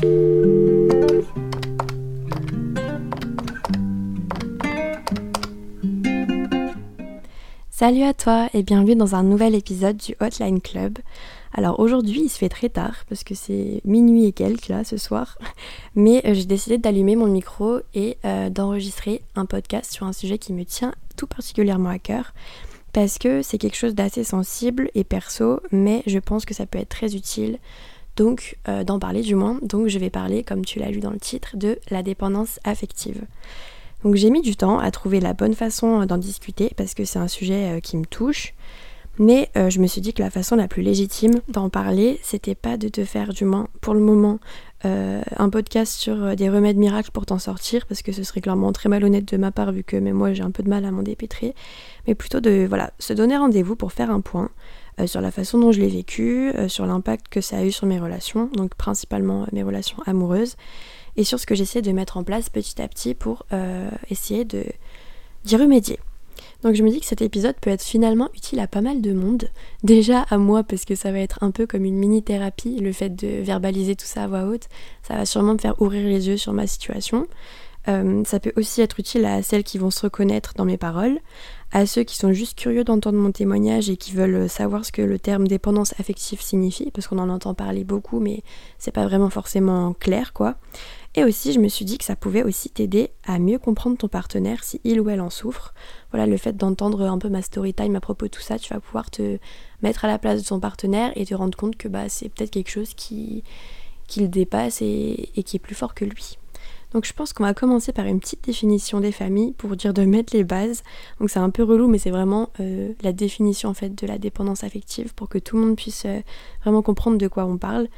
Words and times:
Salut 0.00 0.12
à 8.04 8.14
toi 8.14 8.48
et 8.54 8.62
bienvenue 8.62 8.96
dans 8.96 9.14
un 9.14 9.22
nouvel 9.22 9.54
épisode 9.54 9.98
du 9.98 10.14
Hotline 10.20 10.62
Club. 10.62 10.98
Alors 11.52 11.80
aujourd'hui 11.80 12.22
il 12.22 12.28
se 12.30 12.38
fait 12.38 12.48
très 12.48 12.70
tard 12.70 13.04
parce 13.10 13.24
que 13.24 13.34
c'est 13.34 13.82
minuit 13.84 14.24
et 14.24 14.32
quelques 14.32 14.68
là 14.68 14.84
ce 14.84 14.96
soir, 14.96 15.36
mais 15.94 16.22
euh, 16.24 16.32
j'ai 16.32 16.46
décidé 16.46 16.78
d'allumer 16.78 17.14
mon 17.14 17.26
micro 17.26 17.80
et 17.92 18.16
euh, 18.24 18.48
d'enregistrer 18.48 19.20
un 19.36 19.44
podcast 19.44 19.92
sur 19.92 20.06
un 20.06 20.14
sujet 20.14 20.38
qui 20.38 20.54
me 20.54 20.64
tient 20.64 20.94
tout 21.18 21.26
particulièrement 21.26 21.90
à 21.90 21.98
cœur 21.98 22.32
parce 22.94 23.18
que 23.18 23.42
c'est 23.42 23.58
quelque 23.58 23.76
chose 23.76 23.94
d'assez 23.94 24.24
sensible 24.24 24.90
et 24.94 25.04
perso, 25.04 25.60
mais 25.70 26.02
je 26.06 26.18
pense 26.18 26.46
que 26.46 26.54
ça 26.54 26.64
peut 26.64 26.78
être 26.78 26.88
très 26.88 27.14
utile 27.14 27.58
donc 28.20 28.58
euh, 28.68 28.84
d'en 28.84 28.98
parler 28.98 29.22
du 29.22 29.34
moins. 29.34 29.58
Donc 29.62 29.88
je 29.88 29.98
vais 29.98 30.10
parler, 30.10 30.44
comme 30.44 30.62
tu 30.62 30.78
l'as 30.78 30.90
lu 30.90 31.00
dans 31.00 31.10
le 31.10 31.18
titre, 31.18 31.56
de 31.56 31.78
la 31.88 32.02
dépendance 32.02 32.60
affective. 32.64 33.22
Donc 34.04 34.14
j'ai 34.16 34.28
mis 34.28 34.42
du 34.42 34.56
temps 34.56 34.78
à 34.78 34.90
trouver 34.90 35.20
la 35.20 35.32
bonne 35.32 35.54
façon 35.54 36.04
d'en 36.04 36.18
discuter 36.18 36.70
parce 36.76 36.92
que 36.92 37.06
c'est 37.06 37.18
un 37.18 37.28
sujet 37.28 37.78
euh, 37.78 37.80
qui 37.80 37.96
me 37.96 38.04
touche. 38.04 38.52
Mais 39.20 39.50
euh, 39.58 39.68
je 39.68 39.80
me 39.80 39.86
suis 39.86 40.00
dit 40.00 40.14
que 40.14 40.22
la 40.22 40.30
façon 40.30 40.56
la 40.56 40.66
plus 40.66 40.80
légitime 40.80 41.42
d'en 41.48 41.68
parler, 41.68 42.18
c'était 42.22 42.54
pas 42.54 42.78
de 42.78 42.88
te 42.88 43.04
faire, 43.04 43.34
du 43.34 43.44
moins 43.44 43.68
pour 43.82 43.92
le 43.92 44.00
moment, 44.00 44.40
euh, 44.86 45.20
un 45.36 45.50
podcast 45.50 45.92
sur 45.92 46.34
des 46.34 46.48
remèdes 46.48 46.78
miracles 46.78 47.10
pour 47.10 47.26
t'en 47.26 47.38
sortir, 47.38 47.86
parce 47.86 48.00
que 48.00 48.12
ce 48.12 48.22
serait 48.22 48.40
clairement 48.40 48.72
très 48.72 48.88
malhonnête 48.88 49.26
de 49.26 49.36
ma 49.36 49.52
part, 49.52 49.72
vu 49.72 49.84
que 49.84 49.96
même 49.96 50.16
moi 50.16 50.32
j'ai 50.32 50.42
un 50.42 50.50
peu 50.50 50.62
de 50.62 50.70
mal 50.70 50.86
à 50.86 50.90
m'en 50.90 51.02
dépêtrer, 51.02 51.54
mais 52.08 52.14
plutôt 52.14 52.40
de 52.40 52.64
voilà, 52.66 52.92
se 52.98 53.12
donner 53.12 53.36
rendez-vous 53.36 53.76
pour 53.76 53.92
faire 53.92 54.10
un 54.10 54.22
point 54.22 54.48
sur 55.06 55.20
la 55.20 55.30
façon 55.30 55.58
dont 55.58 55.72
je 55.72 55.80
l'ai 55.80 55.88
vécu, 55.88 56.52
sur 56.68 56.84
l'impact 56.84 57.28
que 57.28 57.40
ça 57.40 57.58
a 57.58 57.64
eu 57.64 57.72
sur 57.72 57.86
mes 57.86 57.98
relations, 57.98 58.50
donc 58.54 58.74
principalement 58.74 59.46
mes 59.52 59.62
relations 59.62 59.98
amoureuses, 60.06 60.56
et 61.16 61.24
sur 61.24 61.38
ce 61.38 61.44
que 61.44 61.54
j'essaie 61.54 61.82
de 61.82 61.92
mettre 61.92 62.16
en 62.16 62.24
place 62.24 62.48
petit 62.48 62.80
à 62.80 62.88
petit 62.88 63.14
pour 63.14 63.44
euh, 63.52 63.90
essayer 64.10 64.44
d'y 64.44 65.56
remédier. 65.56 65.98
Donc 66.62 66.74
je 66.74 66.82
me 66.82 66.90
dis 66.90 67.00
que 67.00 67.06
cet 67.06 67.22
épisode 67.22 67.56
peut 67.60 67.70
être 67.70 67.82
finalement 67.82 68.28
utile 68.34 68.60
à 68.60 68.66
pas 68.66 68.80
mal 68.80 69.00
de 69.00 69.12
monde. 69.12 69.48
Déjà 69.82 70.22
à 70.30 70.38
moi 70.38 70.62
parce 70.62 70.84
que 70.84 70.94
ça 70.94 71.10
va 71.12 71.18
être 71.18 71.38
un 71.42 71.50
peu 71.50 71.66
comme 71.66 71.84
une 71.84 71.96
mini-thérapie, 71.96 72.76
le 72.80 72.92
fait 72.92 73.10
de 73.10 73.42
verbaliser 73.42 73.96
tout 73.96 74.06
ça 74.06 74.24
à 74.24 74.26
voix 74.26 74.44
haute, 74.44 74.68
ça 75.02 75.14
va 75.14 75.24
sûrement 75.24 75.54
me 75.54 75.58
faire 75.58 75.80
ouvrir 75.80 76.06
les 76.06 76.28
yeux 76.28 76.36
sur 76.36 76.52
ma 76.52 76.66
situation. 76.66 77.26
Euh, 77.88 78.22
ça 78.24 78.40
peut 78.40 78.52
aussi 78.56 78.82
être 78.82 79.00
utile 79.00 79.24
à 79.24 79.42
celles 79.42 79.64
qui 79.64 79.78
vont 79.78 79.90
se 79.90 80.02
reconnaître 80.02 80.52
dans 80.54 80.66
mes 80.66 80.76
paroles, 80.76 81.18
à 81.72 81.86
ceux 81.86 82.02
qui 82.02 82.16
sont 82.16 82.32
juste 82.32 82.58
curieux 82.58 82.84
d'entendre 82.84 83.18
mon 83.18 83.32
témoignage 83.32 83.88
et 83.88 83.96
qui 83.96 84.12
veulent 84.12 84.48
savoir 84.50 84.84
ce 84.84 84.92
que 84.92 85.02
le 85.02 85.18
terme 85.18 85.48
dépendance 85.48 85.94
affective 85.98 86.42
signifie, 86.42 86.90
parce 86.90 87.06
qu'on 87.06 87.18
en 87.18 87.30
entend 87.30 87.54
parler 87.54 87.84
beaucoup, 87.84 88.20
mais 88.20 88.42
c'est 88.78 88.90
pas 88.90 89.06
vraiment 89.06 89.30
forcément 89.30 89.94
clair, 89.94 90.32
quoi. 90.34 90.56
Et 91.16 91.24
aussi, 91.24 91.52
je 91.52 91.58
me 91.58 91.68
suis 91.68 91.84
dit 91.84 91.98
que 91.98 92.04
ça 92.04 92.14
pouvait 92.14 92.44
aussi 92.44 92.70
t'aider 92.70 93.10
à 93.24 93.40
mieux 93.40 93.58
comprendre 93.58 93.96
ton 93.96 94.06
partenaire 94.06 94.62
si 94.62 94.80
il 94.84 95.00
ou 95.00 95.10
elle 95.10 95.20
en 95.20 95.30
souffre. 95.30 95.74
Voilà, 96.12 96.26
le 96.26 96.36
fait 96.36 96.56
d'entendre 96.56 97.02
un 97.02 97.18
peu 97.18 97.28
ma 97.28 97.42
story 97.42 97.74
time 97.74 97.96
à 97.96 98.00
propos 98.00 98.26
de 98.26 98.30
tout 98.30 98.40
ça, 98.40 98.58
tu 98.58 98.72
vas 98.72 98.78
pouvoir 98.78 99.10
te 99.10 99.38
mettre 99.82 100.04
à 100.04 100.08
la 100.08 100.18
place 100.18 100.42
de 100.42 100.48
ton 100.48 100.60
partenaire 100.60 101.12
et 101.16 101.26
te 101.26 101.34
rendre 101.34 101.58
compte 101.58 101.76
que 101.76 101.88
bah, 101.88 102.08
c'est 102.08 102.28
peut-être 102.28 102.50
quelque 102.50 102.70
chose 102.70 102.94
qui, 102.94 103.42
qui 104.06 104.20
le 104.20 104.28
dépasse 104.28 104.82
et, 104.82 105.30
qui 105.44 105.56
est 105.56 105.60
plus 105.60 105.74
fort 105.74 105.94
que 105.94 106.04
lui. 106.04 106.38
Donc 106.92 107.04
je 107.04 107.12
pense 107.12 107.32
qu'on 107.32 107.44
va 107.44 107.54
commencer 107.54 107.92
par 107.92 108.06
une 108.06 108.20
petite 108.20 108.44
définition 108.44 109.00
des 109.00 109.12
familles 109.12 109.52
pour 109.52 109.76
dire 109.76 109.94
de 109.94 110.02
mettre 110.02 110.34
les 110.34 110.44
bases. 110.44 110.82
Donc 111.20 111.30
c'est 111.30 111.38
un 111.38 111.50
peu 111.50 111.62
relou 111.62 111.88
mais 111.88 111.98
c'est 111.98 112.10
vraiment 112.10 112.50
euh, 112.60 112.92
la 113.02 113.12
définition 113.12 113.68
en 113.68 113.74
fait 113.74 113.90
de 113.90 114.06
la 114.06 114.18
dépendance 114.18 114.64
affective 114.64 115.14
pour 115.14 115.28
que 115.28 115.38
tout 115.38 115.56
le 115.56 115.66
monde 115.66 115.76
puisse 115.76 116.04
euh, 116.06 116.20
vraiment 116.62 116.82
comprendre 116.82 117.18
de 117.18 117.28
quoi 117.28 117.44
on 117.44 117.58
parle. 117.58 117.88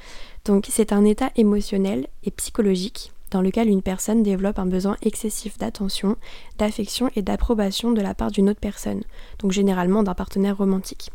Donc 0.45 0.67
c'est 0.69 0.93
un 0.93 1.05
état 1.05 1.31
émotionnel 1.37 2.07
et 2.25 2.31
psychologique 2.31 3.13
dans 3.31 3.41
lequel 3.41 3.69
une 3.69 3.83
personne 3.83 4.23
développe 4.23 4.59
un 4.59 4.67
besoin 4.67 4.97
excessif 5.01 5.57
d'attention, 5.57 6.17
d'affection 6.59 7.11
et 7.17 7.23
d'approbation 7.23 7.91
de 7.93 8.03
la 8.03 8.15
part 8.15 8.31
d'une 8.31 8.51
autre 8.51 8.61
personne, 8.61 9.03
donc 9.39 9.53
généralement 9.53 10.03
d'un 10.03 10.15
partenaire 10.15 10.59
romantique. 10.59 11.11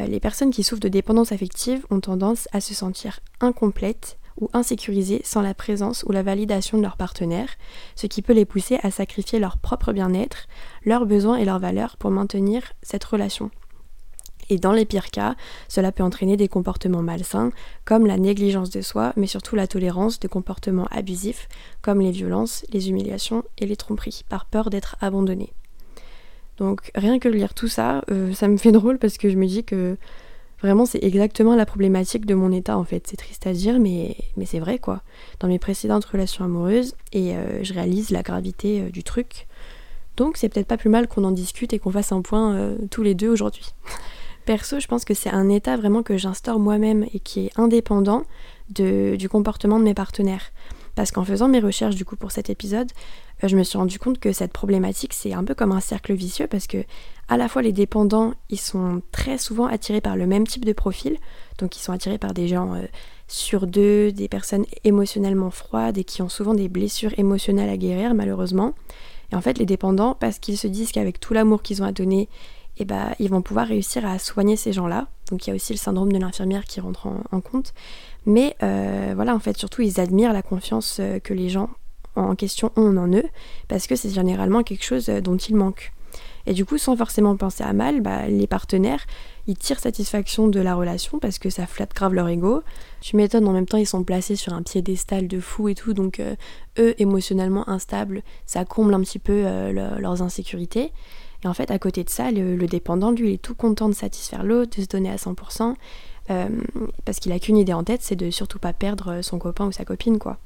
Euh, 0.00 0.06
les 0.06 0.20
personnes 0.20 0.52
qui 0.52 0.62
souffrent 0.62 0.80
de 0.80 0.88
dépendance 0.88 1.32
affective 1.32 1.84
ont 1.90 2.00
tendance 2.00 2.48
à 2.52 2.60
se 2.60 2.74
sentir 2.74 3.20
incomplètes 3.40 4.18
ou 4.40 4.48
insécurisées 4.52 5.22
sans 5.24 5.42
la 5.42 5.54
présence 5.54 6.04
ou 6.06 6.12
la 6.12 6.22
validation 6.22 6.78
de 6.78 6.82
leur 6.82 6.96
partenaire, 6.96 7.48
ce 7.96 8.06
qui 8.06 8.22
peut 8.22 8.32
les 8.32 8.44
pousser 8.44 8.78
à 8.82 8.90
sacrifier 8.90 9.38
leur 9.38 9.58
propre 9.58 9.92
bien-être, 9.92 10.46
leurs 10.84 11.06
besoins 11.06 11.36
et 11.36 11.44
leurs 11.44 11.58
valeurs 11.58 11.96
pour 11.96 12.10
maintenir 12.10 12.72
cette 12.82 13.04
relation. 13.04 13.50
Et 14.50 14.58
dans 14.58 14.72
les 14.72 14.84
pires 14.84 15.10
cas, 15.10 15.34
cela 15.68 15.92
peut 15.92 16.02
entraîner 16.02 16.36
des 16.36 16.48
comportements 16.48 17.02
malsains, 17.02 17.52
comme 17.84 18.06
la 18.06 18.18
négligence 18.18 18.70
de 18.70 18.82
soi, 18.82 19.12
mais 19.16 19.26
surtout 19.26 19.56
la 19.56 19.66
tolérance 19.66 20.20
de 20.20 20.28
comportements 20.28 20.88
abusifs, 20.90 21.48
comme 21.80 22.00
les 22.00 22.10
violences, 22.10 22.64
les 22.70 22.90
humiliations 22.90 23.44
et 23.58 23.66
les 23.66 23.76
tromperies, 23.76 24.24
par 24.28 24.46
peur 24.46 24.68
d'être 24.68 24.96
abandonné. 25.00 25.52
Donc 26.58 26.90
rien 26.94 27.18
que 27.18 27.28
lire 27.28 27.54
tout 27.54 27.68
ça, 27.68 28.02
euh, 28.10 28.34
ça 28.34 28.48
me 28.48 28.56
fait 28.56 28.72
drôle 28.80 28.98
parce 28.98 29.16
que 29.16 29.30
je 29.30 29.36
me 29.36 29.46
dis 29.46 29.64
que 29.64 29.96
vraiment 30.62 30.86
c'est 30.86 31.02
exactement 31.02 31.54
la 31.54 31.66
problématique 31.66 32.26
de 32.26 32.34
mon 32.34 32.52
état 32.52 32.78
en 32.78 32.84
fait. 32.84 33.06
C'est 33.06 33.16
triste 33.16 33.46
à 33.46 33.52
dire, 33.52 33.78
mais, 33.78 34.16
mais 34.36 34.46
c'est 34.46 34.60
vrai 34.60 34.78
quoi. 34.78 35.02
Dans 35.40 35.48
mes 35.48 35.58
précédentes 35.58 36.04
relations 36.04 36.44
amoureuses, 36.44 36.94
et 37.12 37.36
euh, 37.36 37.62
je 37.62 37.74
réalise 37.74 38.10
la 38.10 38.22
gravité 38.22 38.82
euh, 38.82 38.90
du 38.90 39.02
truc. 39.02 39.46
Donc 40.16 40.36
c'est 40.36 40.48
peut-être 40.48 40.66
pas 40.66 40.76
plus 40.76 40.90
mal 40.90 41.08
qu'on 41.08 41.24
en 41.24 41.30
discute 41.30 41.72
et 41.72 41.78
qu'on 41.78 41.90
fasse 41.90 42.12
un 42.12 42.22
point 42.22 42.74
tous 42.90 43.02
les 43.02 43.14
deux 43.14 43.28
aujourd'hui. 43.28 43.72
Perso, 44.44 44.78
je 44.78 44.86
pense 44.86 45.04
que 45.04 45.14
c'est 45.14 45.30
un 45.30 45.48
état 45.48 45.76
vraiment 45.76 46.02
que 46.02 46.16
j'instaure 46.16 46.58
moi-même 46.58 47.06
et 47.14 47.20
qui 47.20 47.46
est 47.46 47.58
indépendant 47.58 48.24
du 48.68 49.28
comportement 49.30 49.78
de 49.78 49.84
mes 49.84 49.94
partenaires. 49.94 50.52
Parce 50.94 51.10
qu'en 51.10 51.24
faisant 51.24 51.48
mes 51.48 51.60
recherches 51.60 51.94
du 51.94 52.04
coup 52.04 52.16
pour 52.16 52.32
cet 52.32 52.50
épisode, 52.50 52.90
euh, 53.42 53.48
je 53.48 53.56
me 53.56 53.62
suis 53.62 53.78
rendu 53.78 53.98
compte 53.98 54.18
que 54.18 54.32
cette 54.32 54.52
problématique 54.52 55.12
c'est 55.12 55.32
un 55.32 55.44
peu 55.44 55.54
comme 55.54 55.72
un 55.72 55.80
cercle 55.80 56.12
vicieux 56.12 56.46
parce 56.46 56.66
que 56.66 56.84
à 57.28 57.36
la 57.36 57.48
fois 57.48 57.62
les 57.62 57.72
dépendants 57.72 58.34
ils 58.50 58.60
sont 58.60 59.00
très 59.10 59.38
souvent 59.38 59.66
attirés 59.66 60.00
par 60.00 60.16
le 60.16 60.26
même 60.26 60.46
type 60.46 60.64
de 60.64 60.72
profil, 60.72 61.16
donc 61.58 61.76
ils 61.76 61.80
sont 61.80 61.92
attirés 61.92 62.18
par 62.18 62.34
des 62.34 62.48
gens 62.48 62.74
euh, 62.74 62.82
sur 63.26 63.66
deux, 63.66 64.12
des 64.12 64.28
personnes 64.28 64.66
émotionnellement 64.84 65.50
froides 65.50 65.96
et 65.96 66.04
qui 66.04 66.20
ont 66.20 66.28
souvent 66.28 66.54
des 66.54 66.68
blessures 66.68 67.18
émotionnelles 67.18 67.70
à 67.70 67.76
guérir 67.76 68.14
malheureusement. 68.14 68.74
Et 69.32 69.34
en 69.34 69.40
fait 69.40 69.58
les 69.58 69.66
dépendants 69.66 70.14
parce 70.18 70.38
qu'ils 70.38 70.58
se 70.58 70.66
disent 70.66 70.92
qu'avec 70.92 71.18
tout 71.20 71.32
l'amour 71.32 71.62
qu'ils 71.62 71.82
ont 71.82 71.86
à 71.86 71.92
donner 71.92 72.28
et 72.78 72.84
bah, 72.84 73.14
ils 73.18 73.28
vont 73.28 73.42
pouvoir 73.42 73.66
réussir 73.66 74.06
à 74.06 74.18
soigner 74.18 74.56
ces 74.56 74.72
gens-là. 74.72 75.08
Donc 75.30 75.46
il 75.46 75.50
y 75.50 75.52
a 75.52 75.56
aussi 75.56 75.72
le 75.72 75.78
syndrome 75.78 76.12
de 76.12 76.18
l'infirmière 76.18 76.64
qui 76.64 76.80
rentre 76.80 77.06
en, 77.06 77.40
compte. 77.40 77.74
Mais 78.26 78.56
euh, 78.62 79.12
voilà, 79.14 79.34
en 79.34 79.38
fait, 79.38 79.56
surtout, 79.56 79.82
ils 79.82 80.00
admirent 80.00 80.32
la 80.32 80.42
confiance 80.42 80.98
euh, 81.00 81.18
que 81.18 81.34
les 81.34 81.48
gens 81.48 81.70
en 82.14 82.34
question 82.34 82.70
ont 82.76 82.96
en 82.98 83.10
eux, 83.12 83.24
parce 83.68 83.86
que 83.86 83.96
c'est 83.96 84.10
généralement 84.10 84.62
quelque 84.62 84.84
chose 84.84 85.08
euh, 85.08 85.20
dont 85.20 85.36
ils 85.36 85.56
manquent. 85.56 85.92
Et 86.44 86.52
du 86.52 86.64
coup, 86.64 86.76
sans 86.76 86.96
forcément 86.96 87.36
penser 87.36 87.64
à 87.64 87.72
mal, 87.72 88.00
bah, 88.00 88.26
les 88.26 88.46
partenaires, 88.46 89.06
ils 89.46 89.56
tirent 89.56 89.78
satisfaction 89.78 90.48
de 90.48 90.60
la 90.60 90.74
relation 90.74 91.18
parce 91.18 91.38
que 91.38 91.50
ça 91.50 91.66
flatte 91.66 91.94
grave 91.94 92.14
leur 92.14 92.28
ego. 92.28 92.62
Tu 93.00 93.16
m'étonnes, 93.16 93.46
en 93.46 93.52
même 93.52 93.66
temps, 93.66 93.78
ils 93.78 93.86
sont 93.86 94.04
placés 94.04 94.36
sur 94.36 94.52
un 94.52 94.62
piédestal 94.62 95.28
de 95.28 95.40
fou 95.40 95.68
et 95.68 95.74
tout, 95.74 95.94
donc 95.94 96.20
eux, 96.78 96.94
émotionnellement 96.98 97.68
instables, 97.68 98.22
ça 98.44 98.64
comble 98.64 98.92
un 98.92 99.00
petit 99.00 99.20
peu 99.20 99.42
leurs 99.72 100.22
insécurités. 100.22 100.92
Et 101.44 101.48
en 101.48 101.54
fait, 101.54 101.70
à 101.70 101.78
côté 101.78 102.04
de 102.04 102.10
ça, 102.10 102.30
le, 102.30 102.56
dépendant, 102.66 103.10
lui, 103.10 103.30
il 103.30 103.34
est 103.34 103.42
tout 103.42 103.54
content 103.54 103.88
de 103.88 103.94
satisfaire 103.94 104.44
l'autre, 104.44 104.76
de 104.78 104.82
se 104.82 104.88
donner 104.88 105.10
à 105.10 105.16
100%, 105.16 105.74
euh, 106.32 106.48
parce 107.04 107.20
qu'il 107.20 107.32
a 107.32 107.38
qu'une 107.38 107.56
idée 107.56 107.72
en 107.72 107.84
tête, 107.84 108.02
c'est 108.02 108.16
de 108.16 108.30
surtout 108.30 108.58
pas 108.58 108.72
perdre 108.72 109.22
son 109.22 109.38
copain 109.38 109.66
ou 109.66 109.72
sa 109.72 109.84
copine, 109.84 110.18
quoi. 110.18 110.38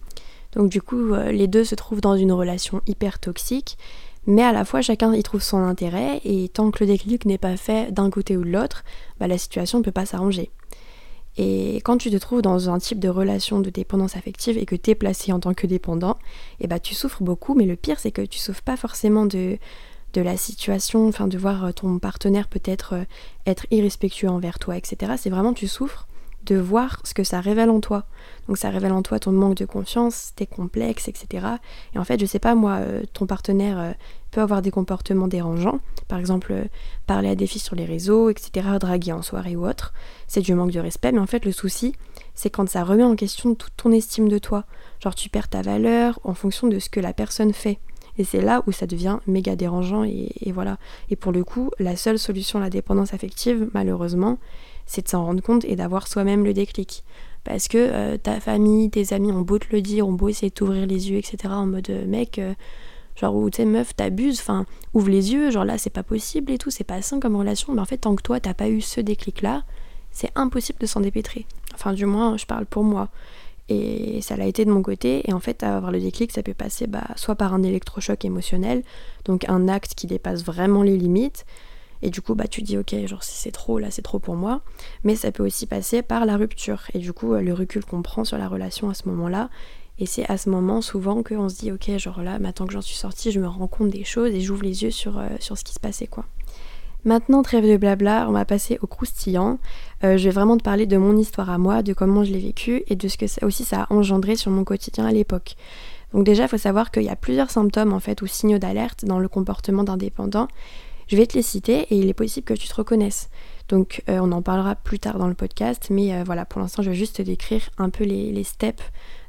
Donc 0.53 0.71
du 0.71 0.83
coup, 0.83 1.13
euh, 1.13 1.33
les 1.33 1.49
deux 1.49 1.65
se 1.65 1.75
trouvent 1.75 2.01
dans 2.01 2.17
une 2.17 2.33
relation 2.33 2.81
hyper 2.87 3.19
toxique, 3.19 3.79
mais 4.27 4.43
à 4.43 4.53
la 4.53 4.65
fois 4.65 4.83
chacun 4.83 5.15
y 5.15 5.23
trouve 5.23 5.43
son 5.43 5.59
intérêt, 5.59 6.21
et 6.25 6.49
tant 6.49 6.71
que 6.71 6.83
le 6.83 6.89
déclic 6.89 7.27
n'est 7.27 7.39
pas 7.39 7.57
fait 7.57 7.93
d'un 7.93 8.11
côté 8.11 8.37
ou 8.37 8.45
de 8.45 8.51
l'autre, 8.51 8.85
bah, 9.21 9.29
la 9.29 9.39
situation 9.39 9.79
ne 9.79 9.85
peut 9.85 9.93
pas 9.93 10.07
s'arranger. 10.07 10.51
Et 11.39 11.77
quand 11.85 11.99
tu 11.99 12.11
te 12.11 12.17
trouves 12.17 12.41
dans 12.41 12.71
un 12.71 12.79
type 12.79 12.99
de 12.99 13.11
relation 13.11 13.61
de 13.61 13.69
dépendance 13.69 14.17
affective 14.17 14.57
et 14.57 14.65
que 14.65 14.75
tu 14.75 14.91
es 14.91 14.95
placé 14.95 15.33
en 15.33 15.41
tant 15.41 15.53
que 15.53 15.67
dépendant, 15.67 16.17
eh 16.61 16.67
bah 16.67 16.81
tu 16.81 16.95
souffres 16.95 17.23
beaucoup, 17.23 17.55
mais 17.55 17.67
le 17.67 17.77
pire 17.77 17.99
c'est 17.99 18.11
que 18.11 18.23
tu 18.23 18.39
souffres 18.39 18.63
pas 18.63 18.79
forcément 18.79 19.27
de, 19.27 19.59
de 20.17 20.23
la 20.23 20.37
situation, 20.39 21.07
enfin 21.09 21.29
de 21.29 21.37
voir 21.37 21.67
euh, 21.67 21.73
ton 21.73 21.99
partenaire 21.99 22.49
peut-être 22.49 22.95
euh, 22.95 23.05
être 23.47 23.67
irrespectueux 23.71 24.29
envers 24.29 24.59
toi, 24.59 24.77
etc. 24.77 25.13
C'est 25.19 25.31
vraiment 25.31 25.53
tu 25.53 25.69
souffres 25.69 26.09
de 26.47 26.57
voir 26.57 27.01
ce 27.05 27.13
que 27.13 27.25
ça 27.25 27.41
révèle 27.41 27.71
en 27.71 27.81
toi. 27.81 28.05
Donc 28.49 28.57
ça 28.57 28.71
révèle 28.71 28.93
en 28.93 29.03
toi 29.03 29.19
ton 29.19 29.33
manque 29.33 29.57
de 29.57 29.67
confiance, 29.67 30.33
tes 30.37 30.47
complexes, 30.47 31.09
etc. 31.09 31.47
Et 31.95 31.99
en 31.99 32.05
fait, 32.05 32.21
je 32.21 32.25
sais 32.25 32.39
pas, 32.39 32.55
moi, 32.55 32.77
euh, 32.77 33.03
ton 33.13 33.27
partenaire 33.27 33.95
peut 34.31 34.41
avoir 34.41 34.63
des 34.63 34.71
comportements 34.71 35.27
dérangeants, 35.27 35.81
par 36.09 36.19
exemple 36.19 36.55
parler 37.07 37.29
à 37.29 37.35
des 37.35 37.49
filles 37.49 37.61
sur 37.61 37.75
les 37.75 37.85
réseaux, 37.85 38.31
etc., 38.31 38.69
draguer 38.81 39.13
en 39.13 39.23
soirée 39.23 39.57
ou 39.57 39.69
autre. 39.69 39.93
C'est 40.29 40.41
du 40.41 40.55
manque 40.55 40.71
de 40.71 40.81
respect, 40.81 41.13
mais 41.13 41.19
en 41.19 41.27
fait, 41.27 41.45
le 41.45 41.53
souci, 41.53 41.95
c'est 42.35 42.49
quand 42.49 42.69
ça 42.69 42.85
remet 42.85 43.05
en 43.05 43.17
question 43.17 43.55
toute 43.55 43.77
ton 43.77 43.91
estime 43.93 44.29
de 44.29 44.39
toi. 44.39 44.65
Genre, 45.01 45.15
tu 45.15 45.29
perds 45.29 45.49
ta 45.49 45.63
valeur 45.63 46.21
en 46.25 46.35
fonction 46.35 46.69
de 46.69 46.79
ce 46.79 46.89
que 46.89 47.01
la 47.01 47.13
personne 47.13 47.53
fait. 47.53 47.81
Et 48.19 48.25
c'est 48.25 48.41
là 48.41 48.63
où 48.67 48.73
ça 48.73 48.87
devient 48.87 49.19
méga 49.27 49.57
dérangeant 49.57 50.05
et, 50.05 50.31
voilà. 50.53 50.79
Et 51.11 51.17
pour 51.17 51.33
le 51.33 51.45
coup, 51.45 51.71
la 51.79 51.97
seule 51.97 52.19
solution 52.19 52.59
à 52.59 52.63
la 52.63 52.71
dépendance 52.71 53.15
affective, 53.15 53.69
malheureusement, 53.75 54.39
c'est 54.87 55.03
de 55.03 55.09
s'en 55.09 55.25
rendre 55.25 55.43
compte 55.43 55.65
et 55.65 55.77
d'avoir 55.77 56.09
soi-même 56.09 56.45
le 56.45 56.55
déclic. 56.55 57.05
Parce 57.45 57.69
que 57.69 57.79
euh, 57.79 58.17
ta 58.17 58.41
famille, 58.41 58.91
tes 58.91 59.13
amis 59.13 59.33
ont 59.33 59.43
beau 59.43 59.59
te 59.59 59.67
le 59.71 59.81
dire, 59.81 60.09
ont 60.09 60.13
beau 60.13 60.29
essayer 60.29 60.49
de 60.49 60.55
t'ouvrir 60.55 60.87
les 60.87 61.11
yeux, 61.11 61.19
etc. 61.19 61.37
En 61.49 61.67
mode 61.67 61.91
euh, 61.91 62.07
mec, 62.07 62.41
genre 63.15 63.37
où 63.37 63.51
tu 63.51 63.59
sais, 63.59 63.65
meuf, 63.65 63.95
t'abuses, 63.95 64.41
enfin, 64.41 64.67
ouvre 64.95 65.11
les 65.11 65.33
yeux, 65.33 65.51
genre 65.51 65.65
là 65.65 65.79
c'est 65.79 65.91
pas 65.91 66.03
possible 66.03 66.53
et 66.53 66.59
tout, 66.59 66.71
c'est 66.71 66.85
pas 66.85 67.03
sain 67.03 67.21
comme 67.21 67.37
relation. 67.37 67.73
Mais 67.73 67.81
en 67.81 67.85
fait, 67.85 67.99
tant 67.99 68.17
que 68.17 68.23
toi 68.23 68.41
t'as 68.41 68.55
pas 68.55 68.69
eu 68.69 68.81
ce 68.81 69.01
déclic-là, 69.01 69.63
c'est 70.11 70.31
impossible 70.35 70.79
de 70.81 70.87
s'en 70.87 71.01
dépêtrer. 71.01 71.47
Enfin, 71.75 71.93
du 71.93 72.07
moins, 72.07 72.39
je 72.39 72.47
parle 72.47 72.65
pour 72.65 72.85
moi. 72.85 73.11
Et 73.69 74.21
ça 74.23 74.37
l'a 74.37 74.47
été 74.47 74.65
de 74.65 74.71
mon 74.71 74.83
côté. 74.83 75.29
Et 75.29 75.33
en 75.33 75.41
fait, 75.41 75.63
avoir 75.63 75.91
le 75.91 76.01
déclic, 76.01 76.33
ça 76.33 76.43
peut 76.43 76.55
passer 76.55 76.87
bah, 76.87 77.07
soit 77.17 77.35
par 77.35 77.55
un 77.55 77.63
électrochoc 77.63 78.25
émotionnel, 78.25 78.83
donc 79.25 79.49
un 79.49 79.69
acte 79.69 79.95
qui 79.95 80.07
dépasse 80.07 80.45
vraiment 80.45 80.83
les 80.83 80.97
limites. 80.97 81.45
Et 82.03 82.11
du 82.11 82.21
coup, 82.21 82.35
bah, 82.35 82.47
tu 82.47 82.63
dis, 82.63 82.79
ok, 82.79 82.95
genre 83.07 83.23
c'est 83.23 83.51
trop, 83.51 83.79
là, 83.79 83.91
c'est 83.91 84.03
trop 84.03 84.19
pour 84.19 84.37
moi. 84.37 84.61
Mais 85.03 85.17
ça 85.17 85.33
peut 85.33 85.45
aussi 85.45 85.67
passer 85.67 86.03
par 86.03 86.27
la 86.27 86.37
rupture. 86.37 86.83
Et 86.95 86.99
du 86.99 87.13
coup, 87.13 87.35
le 87.35 87.53
recul 87.53 87.85
qu'on 87.85 88.03
prend 88.03 88.25
sur 88.25 88.39
la 88.39 88.49
relation 88.49 88.89
à 88.91 88.95
ce 88.95 89.09
moment-là. 89.09 89.51
Et 89.99 90.07
c'est 90.07 90.29
à 90.31 90.37
ce 90.37 90.51
moment 90.51 90.83
souvent 90.83 91.23
qu'on 91.23 91.49
se 91.49 91.57
dit, 91.57 91.73
ok, 91.73 91.97
genre 91.97 92.23
là, 92.23 92.39
maintenant 92.39 92.67
que 92.67 92.73
j'en 92.73 92.83
suis 92.83 92.97
sortie, 92.97 93.33
je 93.33 93.41
me 93.41 93.49
rends 93.49 93.67
compte 93.67 93.89
des 93.89 94.05
choses 94.05 94.31
et 94.35 94.41
j'ouvre 94.41 94.63
les 94.63 94.83
yeux 94.83 94.91
sur, 94.91 95.19
euh, 95.19 95.29
sur 95.41 95.57
ce 95.57 95.65
qui 95.65 95.73
se 95.73 95.81
passait, 95.81 96.07
quoi. 96.07 96.27
Maintenant, 97.05 97.43
trêve 97.43 97.65
de 97.65 97.77
blabla, 97.77 98.27
on 98.29 98.33
va 98.33 98.45
passer 98.45 98.79
au 98.83 98.89
croustillant. 98.89 99.59
Euh, 100.05 100.17
je 100.17 100.25
vais 100.25 100.31
vraiment 100.31 100.57
te 100.57 100.63
parler 100.63 100.87
de 100.87 100.97
mon 100.97 101.17
histoire 101.17 101.51
à 101.51 101.59
moi, 101.59 101.83
de 101.83 101.93
comment 101.93 102.25
je 102.25 102.33
l'ai 102.33 102.39
vécu 102.39 102.85
et 102.89 102.97
de 102.97 103.09
ce 103.09 103.17
que 103.17 103.27
ça, 103.27 103.45
aussi 103.47 103.65
ça 103.65 103.83
a 103.83 103.93
engendré 103.93 104.37
sur 104.37 104.51
mon 104.51 104.65
quotidien 104.65 105.07
à 105.07 105.13
l'époque. 105.13 105.57
Donc 106.13 106.25
déjà, 106.25 106.45
il 106.45 106.49
faut 106.49 106.59
savoir 106.59 106.91
qu'il 106.91 107.03
y 107.03 107.09
a 107.09 107.17
plusieurs 107.17 107.51
symptômes 107.51 107.93
en 107.93 108.01
fait 108.01 108.23
ou 108.23 108.27
signaux 108.27 108.59
d'alerte 108.59 109.05
dans 109.05 109.19
le 109.19 109.29
comportement 109.29 109.85
d'un 109.85 109.97
dépendant. 109.97 110.49
Je 111.09 111.17
vais 111.17 111.27
te 111.27 111.35
les 111.35 111.43
citer 111.43 111.87
et 111.91 111.97
il 111.97 112.09
est 112.09 112.15
possible 112.15 112.45
que 112.45 112.55
tu 112.55 112.69
te 112.69 112.75
reconnaisses. 112.75 113.31
Donc 113.69 114.03
euh, 114.09 114.19
on 114.21 114.33
en 114.33 114.43
parlera 114.43 114.75
plus 114.75 114.99
tard 114.99 115.19
dans 115.19 115.29
le 115.29 115.35
podcast, 115.35 115.89
mais 115.91 116.13
euh, 116.15 116.23
voilà, 116.25 116.45
pour 116.45 116.61
l'instant 116.61 116.83
je 116.83 116.91
vais 116.91 116.97
juste 116.97 117.17
te 117.17 117.23
décrire 117.23 117.71
un 117.79 117.91
peu 117.91 118.05
les, 118.05 118.33
les 118.33 118.45
steps 118.45 118.83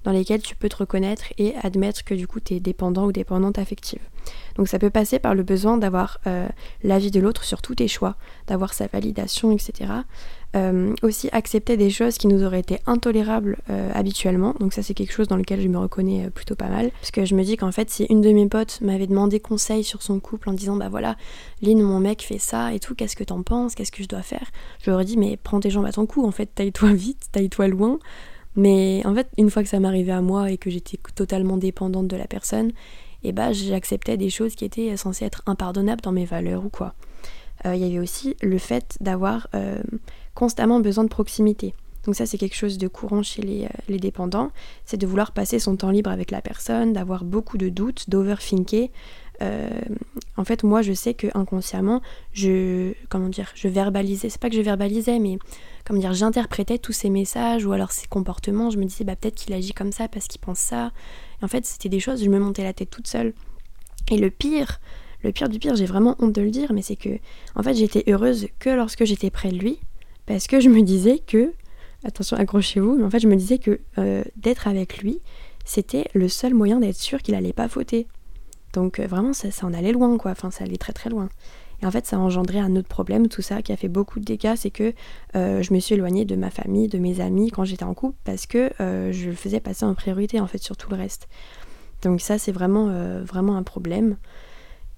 dans 0.04 0.12
lesquels 0.12 0.42
tu 0.42 0.56
peux 0.56 0.70
te 0.70 0.78
reconnaître 0.78 1.26
et 1.38 1.56
admettre 1.62 2.04
que 2.04 2.14
du 2.14 2.28
coup 2.28 2.40
tu 2.40 2.56
es 2.56 2.60
dépendant 2.60 3.06
ou 3.06 3.12
dépendante 3.12 3.60
affective. 3.60 4.02
Donc 4.56 4.68
ça 4.68 4.80
peut 4.80 4.90
passer 4.90 5.20
par 5.20 5.36
le 5.36 5.44
besoin 5.44 5.78
d'avoir 5.78 6.20
l'avis 6.84 7.12
de 7.12 7.20
l'autre 7.20 7.44
sur 7.44 7.62
tous 7.62 7.76
tes 7.76 7.88
choix, 7.88 8.16
d'avoir 8.48 8.74
sa 8.74 8.88
validation, 8.88 9.52
etc. 9.52 9.92
Euh, 10.56 10.96
aussi 11.04 11.28
accepter 11.34 11.76
des 11.76 11.90
choses 11.90 12.18
qui 12.18 12.28
nous 12.28 12.44
auraient 12.44 12.62
été 12.62 12.80
intolérables 12.86 13.58
euh, 13.70 13.92
habituellement. 13.94 14.56
Donc 14.62 14.74
ça 14.74 14.82
c'est 14.82 14.94
quelque 14.94 15.12
chose 15.12 15.28
dans 15.28 15.36
lequel 15.36 15.60
je 15.60 15.68
me 15.68 15.78
reconnais 15.78 16.30
plutôt 16.30 16.56
pas 16.56 16.70
mal. 16.70 16.90
Parce 17.02 17.12
que 17.12 17.26
je 17.26 17.36
me 17.36 17.44
dis 17.44 17.58
qu'en 17.58 17.72
fait 17.74 17.90
si 17.90 18.06
une 18.06 18.22
de 18.22 18.32
mes 18.32 18.48
potes 18.48 18.80
m'avait 18.82 19.08
demandé 19.08 19.42
conseil 19.42 19.84
sur 19.84 20.02
son 20.02 20.22
couple 20.22 20.50
en 20.50 20.54
disant 20.54 20.78
bah 20.78 20.88
voilà, 20.88 21.18
Lynn 21.62 21.82
mon 21.82 22.00
mec 22.00 22.24
fait 22.24 22.40
ça 22.40 22.74
et 22.74 22.80
tout, 22.80 22.96
qu'est-ce 22.96 23.18
que 23.18 23.26
t'en 23.26 23.44
penses, 23.44 23.76
qu'est-ce 23.76 23.92
que 23.92 24.02
je 24.02 24.08
dois 24.08 24.22
faire? 24.22 24.50
Je 24.80 24.86
lui 24.86 24.94
aurais 24.94 25.06
dit 25.06 25.18
mais 25.18 25.38
prends 25.38 25.60
tes 25.60 25.70
jambes 25.70 25.86
à 25.86 25.92
ton 25.92 26.06
cou, 26.06 26.26
en 26.26 26.32
fait 26.32 26.48
taille-toi 26.56 26.94
vite, 26.94 27.28
taille-toi 27.34 27.68
loin. 27.68 28.00
Mais 28.56 29.02
en 29.06 29.14
fait, 29.14 29.28
une 29.38 29.52
fois 29.52 29.64
que 29.64 29.70
ça 29.70 29.80
m'arrivait 29.80 30.14
à 30.14 30.22
moi 30.22 30.50
et 30.50 30.58
que 30.58 30.70
j'étais 30.70 30.98
totalement 31.14 31.58
dépendante 31.58 32.08
de 32.08 32.16
la 32.16 32.26
personne, 32.26 32.70
et 33.24 33.30
eh 33.30 33.32
bah 33.32 33.52
j'acceptais 33.52 34.16
des 34.16 34.30
choses 34.30 34.56
qui 34.56 34.64
étaient 34.64 34.96
censées 34.96 35.26
être 35.26 35.44
impardonnables 35.46 36.02
dans 36.02 36.12
mes 36.12 36.26
valeurs 36.26 36.66
ou 36.66 36.70
quoi. 36.70 36.94
Euh, 37.66 37.76
il 37.76 37.82
y 37.82 37.86
avait 37.86 38.00
aussi 38.00 38.36
le 38.42 38.58
fait 38.58 38.98
d'avoir 39.02 39.48
euh, 39.56 39.82
constamment 40.36 40.80
besoin 40.80 41.04
de 41.04 41.10
proximité. 41.10 41.74
Donc 42.06 42.16
ça 42.16 42.26
c'est 42.26 42.38
quelque 42.38 42.56
chose 42.56 42.78
de 42.78 42.88
courant 42.88 43.22
chez 43.22 43.42
les, 43.42 43.66
euh, 43.66 43.70
les 43.90 44.00
dépendants, 44.00 44.52
c'est 44.86 44.98
de 44.98 45.06
vouloir 45.06 45.32
passer 45.34 45.60
son 45.60 45.76
temps 45.76 45.92
libre 45.92 46.10
avec 46.10 46.32
la 46.32 46.42
personne, 46.42 46.94
d'avoir 46.94 47.26
beaucoup 47.26 47.58
de 47.58 47.70
doutes, 47.70 48.10
d'overthinker, 48.10 48.90
en 50.36 50.44
fait, 50.46 50.64
moi, 50.64 50.82
je 50.82 50.94
sais 50.94 51.14
que 51.14 51.28
inconsciemment, 51.36 52.02
je, 52.34 52.94
comment 53.10 53.30
dire, 53.30 53.52
je 53.56 53.68
verbalisais. 53.68 54.30
C'est 54.30 54.42
pas 54.42 54.50
que 54.50 54.56
je 54.56 54.62
verbalisais, 54.62 55.20
mais 55.20 55.38
comment 55.86 56.00
dire, 56.00 56.14
j'interprétais 56.14 56.78
tous 56.78 56.94
ces 56.94 57.10
messages 57.10 57.66
ou 57.66 57.72
alors 57.72 57.92
ces 57.92 58.08
comportements. 58.08 58.70
Je 58.70 58.78
me 58.78 58.86
disais, 58.86 59.04
bah 59.04 59.16
peut-être 59.16 59.36
qu'il 59.36 59.54
agit 59.54 59.74
comme 59.74 59.92
ça 59.92 60.08
parce 60.08 60.28
qu'il 60.28 60.42
pense 60.42 60.60
ça. 60.60 60.92
Et 61.42 61.46
en 61.46 61.48
fait, 61.48 61.66
c'était 61.66 61.90
des 61.90 62.00
choses. 62.00 62.24
Je 62.24 62.30
me 62.30 62.40
montais 62.40 62.64
la 62.64 62.74
tête 62.74 62.90
toute 62.90 63.08
seule. 63.08 63.34
Et 64.10 64.18
le 64.18 64.30
pire, 64.30 64.80
le 65.24 65.32
pire 65.32 65.50
du 65.50 65.60
pire, 65.60 65.76
j'ai 65.76 65.86
vraiment 65.86 66.16
honte 66.20 66.34
de 66.34 66.42
le 66.42 66.52
dire, 66.52 66.74
mais 66.74 66.82
c'est 66.82 66.96
que, 66.96 67.18
en 67.56 67.64
fait, 67.64 67.74
j'étais 67.74 68.04
heureuse 68.08 68.48
que 68.60 68.70
lorsque 68.70 69.04
j'étais 69.06 69.30
près 69.30 69.50
de 69.50 69.58
lui, 69.58 69.80
parce 70.28 70.46
que 70.48 70.60
je 70.60 70.70
me 70.70 70.82
disais 70.82 71.20
que, 71.20 71.54
attention, 72.04 72.38
accrochez-vous, 72.38 72.98
mais 72.98 73.04
en 73.04 73.10
fait, 73.10 73.20
je 73.20 73.28
me 73.28 73.36
disais 73.36 73.58
que 73.58 73.80
euh, 73.98 74.24
d'être 74.36 74.68
avec 74.68 75.00
lui, 75.00 75.22
c'était 75.66 76.06
le 76.14 76.30
seul 76.30 76.54
moyen 76.54 76.80
d'être 76.80 76.98
sûr 76.98 77.22
qu'il 77.22 77.34
allait 77.34 77.54
pas 77.54 77.68
fauter. 77.68 78.08
Donc 78.74 79.00
euh, 79.00 79.08
vraiment, 79.08 79.34
ça, 79.34 79.48
en 79.66 79.74
allait 79.74 79.94
loin, 79.94 80.18
quoi. 80.18 80.32
Enfin, 80.32 80.52
ça 80.52 80.66
allait 80.66 80.78
très 80.78 80.94
très 80.94 81.10
loin. 81.10 81.30
Et 81.82 81.86
en 81.86 81.92
fait, 81.92 82.06
ça 82.06 82.18
a 82.18 82.20
engendré 82.20 82.60
un 82.60 82.76
autre 82.76 82.88
problème, 82.88 83.30
tout 83.30 83.42
ça, 83.42 83.62
qui 83.62 83.72
a 83.72 83.78
fait 83.78 83.88
beaucoup 83.88 84.20
de 84.20 84.26
dégâts, 84.26 84.56
c'est 84.58 84.72
que 84.72 84.94
euh, 85.36 85.62
je 85.62 85.74
me 85.74 85.80
suis 85.80 85.96
éloignée 85.96 86.26
de 86.26 86.36
ma 86.36 86.50
famille, 86.50 86.88
de 86.88 86.98
mes 86.98 87.22
amis 87.22 87.50
quand 87.52 87.64
j'étais 87.64 87.84
en 87.84 87.94
couple, 87.94 88.18
parce 88.24 88.48
que 88.48 88.72
je 88.80 89.30
le 89.30 89.36
faisais 89.36 89.60
passer 89.60 89.86
en 89.86 89.94
priorité, 89.94 90.40
en 90.40 90.48
fait, 90.48 90.62
sur 90.62 90.76
tout 90.76 90.90
le 90.90 90.98
reste. 90.98 91.28
Donc 92.02 92.20
ça, 92.20 92.38
c'est 92.38 92.52
vraiment, 92.52 92.92
vraiment 93.24 93.58
un 93.58 93.64
problème. 93.64 94.18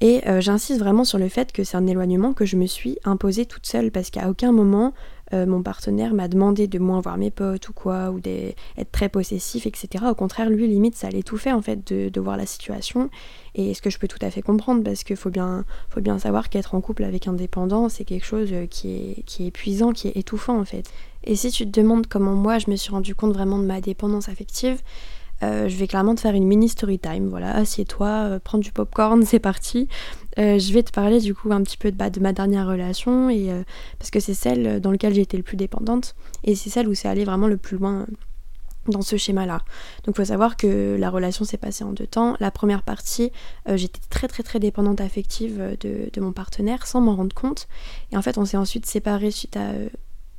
Et 0.02 0.22
j'insiste 0.40 0.80
vraiment 0.80 1.04
sur 1.04 1.18
le 1.18 1.28
fait 1.28 1.52
que 1.52 1.66
c'est 1.66 1.76
un 1.76 1.86
éloignement 1.86 2.34
que 2.34 2.46
je 2.46 2.56
me 2.56 2.68
suis 2.68 2.98
imposé 3.04 3.46
toute 3.46 3.66
seule, 3.66 3.92
parce 3.92 4.10
qu'à 4.10 4.30
aucun 4.30 4.54
moment, 4.54 4.94
euh, 5.34 5.46
mon 5.46 5.62
partenaire 5.62 6.14
m'a 6.14 6.28
demandé 6.28 6.68
de 6.68 6.80
moins 6.80 7.02
voir 7.02 7.18
mes 7.18 7.30
potes 7.30 7.70
ou 7.70 7.74
quoi, 7.74 8.10
ou 8.10 8.20
d'être 8.20 8.58
très 8.92 9.10
possessif, 9.10 9.68
etc. 9.68 10.06
Au 10.10 10.16
contraire, 10.16 10.50
lui, 10.50 10.68
limite, 10.68 10.96
ça 10.96 11.10
l'étouffait 11.10 11.52
en 11.52 11.62
fait 11.62 11.92
de, 11.94 12.20
voir 12.20 12.38
la 12.38 12.46
situation. 12.46 13.10
Et 13.56 13.74
ce 13.74 13.82
que 13.82 13.90
je 13.90 13.98
peux 13.98 14.08
tout 14.08 14.20
à 14.22 14.30
fait 14.32 14.42
comprendre, 14.42 14.84
parce 14.84 15.04
qu'il 15.04 15.16
faut 15.16 15.30
bien, 15.30 15.66
faut 15.90 16.02
bien 16.02 16.20
savoir 16.20 16.50
qu'être 16.50 16.76
en 16.76 16.82
couple 16.82 17.04
avec 17.04 17.28
un 17.28 17.34
dépendant, 17.34 17.90
c'est 17.90 18.04
quelque 18.04 18.26
chose 18.26 18.50
euh, 18.52 18.66
qui 18.66 18.92
est, 18.92 19.24
qui 19.24 19.44
est 19.44 19.48
épuisant, 19.48 19.94
qui 19.94 20.08
est 20.08 20.18
étouffant 20.18 20.60
en 20.60 20.66
fait. 20.66 20.92
Et 21.24 21.36
si 21.36 21.52
tu 21.52 21.70
te 21.70 21.80
demandes 21.80 22.08
comment 22.08 22.34
moi 22.34 22.60
je 22.60 22.70
me 22.70 22.76
suis 22.76 22.92
rendu 22.92 23.14
compte 23.16 23.34
vraiment 23.34 23.60
de 23.60 23.66
ma 23.66 23.82
dépendance 23.82 24.30
affective, 24.30 24.78
euh, 24.78 24.82
je 25.42 25.76
vais 25.76 25.88
clairement 25.88 26.16
te 26.16 26.22
faire 26.22 26.36
une 26.36 26.46
mini 26.46 26.70
story 26.70 27.00
time. 27.00 27.28
Voilà, 27.30 27.56
assieds-toi, 27.56 28.08
euh, 28.08 28.40
prends 28.44 28.58
du 28.58 28.72
popcorn, 28.72 29.24
c'est 29.26 29.40
parti. 29.40 29.88
Euh, 30.38 30.60
je 30.60 30.74
vais 30.74 30.84
te 30.84 30.92
parler 30.92 31.20
du 31.20 31.34
coup 31.34 31.52
un 31.52 31.62
petit 31.64 31.78
peu 31.78 31.92
de, 31.92 31.98
bah, 31.98 32.10
de 32.10 32.20
ma 32.20 32.34
dernière 32.34 32.68
relation 32.68 33.30
et 33.30 33.50
parce 33.98 34.12
que 34.12 34.20
c'est 34.20 34.34
celle 34.34 34.80
dans 34.80 34.92
laquelle 34.92 35.14
j'ai 35.14 35.22
été 35.22 35.38
le 35.38 35.44
plus 35.44 35.58
dépendante 35.58 36.16
et 36.44 36.56
c'est 36.56 36.70
celle 36.70 36.88
où 36.88 36.94
c'est 36.94 37.08
allé 37.08 37.26
vraiment 37.26 37.48
le 37.48 37.58
plus 37.58 37.78
loin 37.78 38.06
dans 38.88 39.02
ce 39.02 39.18
schéma-là. 39.18 39.60
Donc 40.04 40.16
il 40.16 40.18
faut 40.18 40.26
savoir 40.26 40.56
que 40.56 40.96
la 40.98 41.10
relation 41.10 41.46
s'est 41.46 41.58
passée 41.58 41.84
en 41.84 41.92
deux 41.92 42.08
temps. 42.08 42.36
La 42.40 42.52
première 42.52 42.84
partie, 42.84 43.32
j'étais 43.68 44.00
très 44.10 44.28
très 44.28 44.44
très 44.44 44.60
dépendante 44.60 45.02
affective 45.02 45.78
de, 45.80 46.10
de 46.12 46.22
mon 46.22 46.32
partenaire 46.32 46.88
sans 46.88 47.02
m'en 47.02 47.16
rendre 47.16 47.36
compte. 47.36 47.68
Et 48.12 48.18
en 48.18 48.22
fait 48.22 48.38
on 48.38 48.46
s'est 48.46 48.58
ensuite 48.58 48.86
séparés 48.86 49.32
suite 49.32 49.58
à 49.58 49.72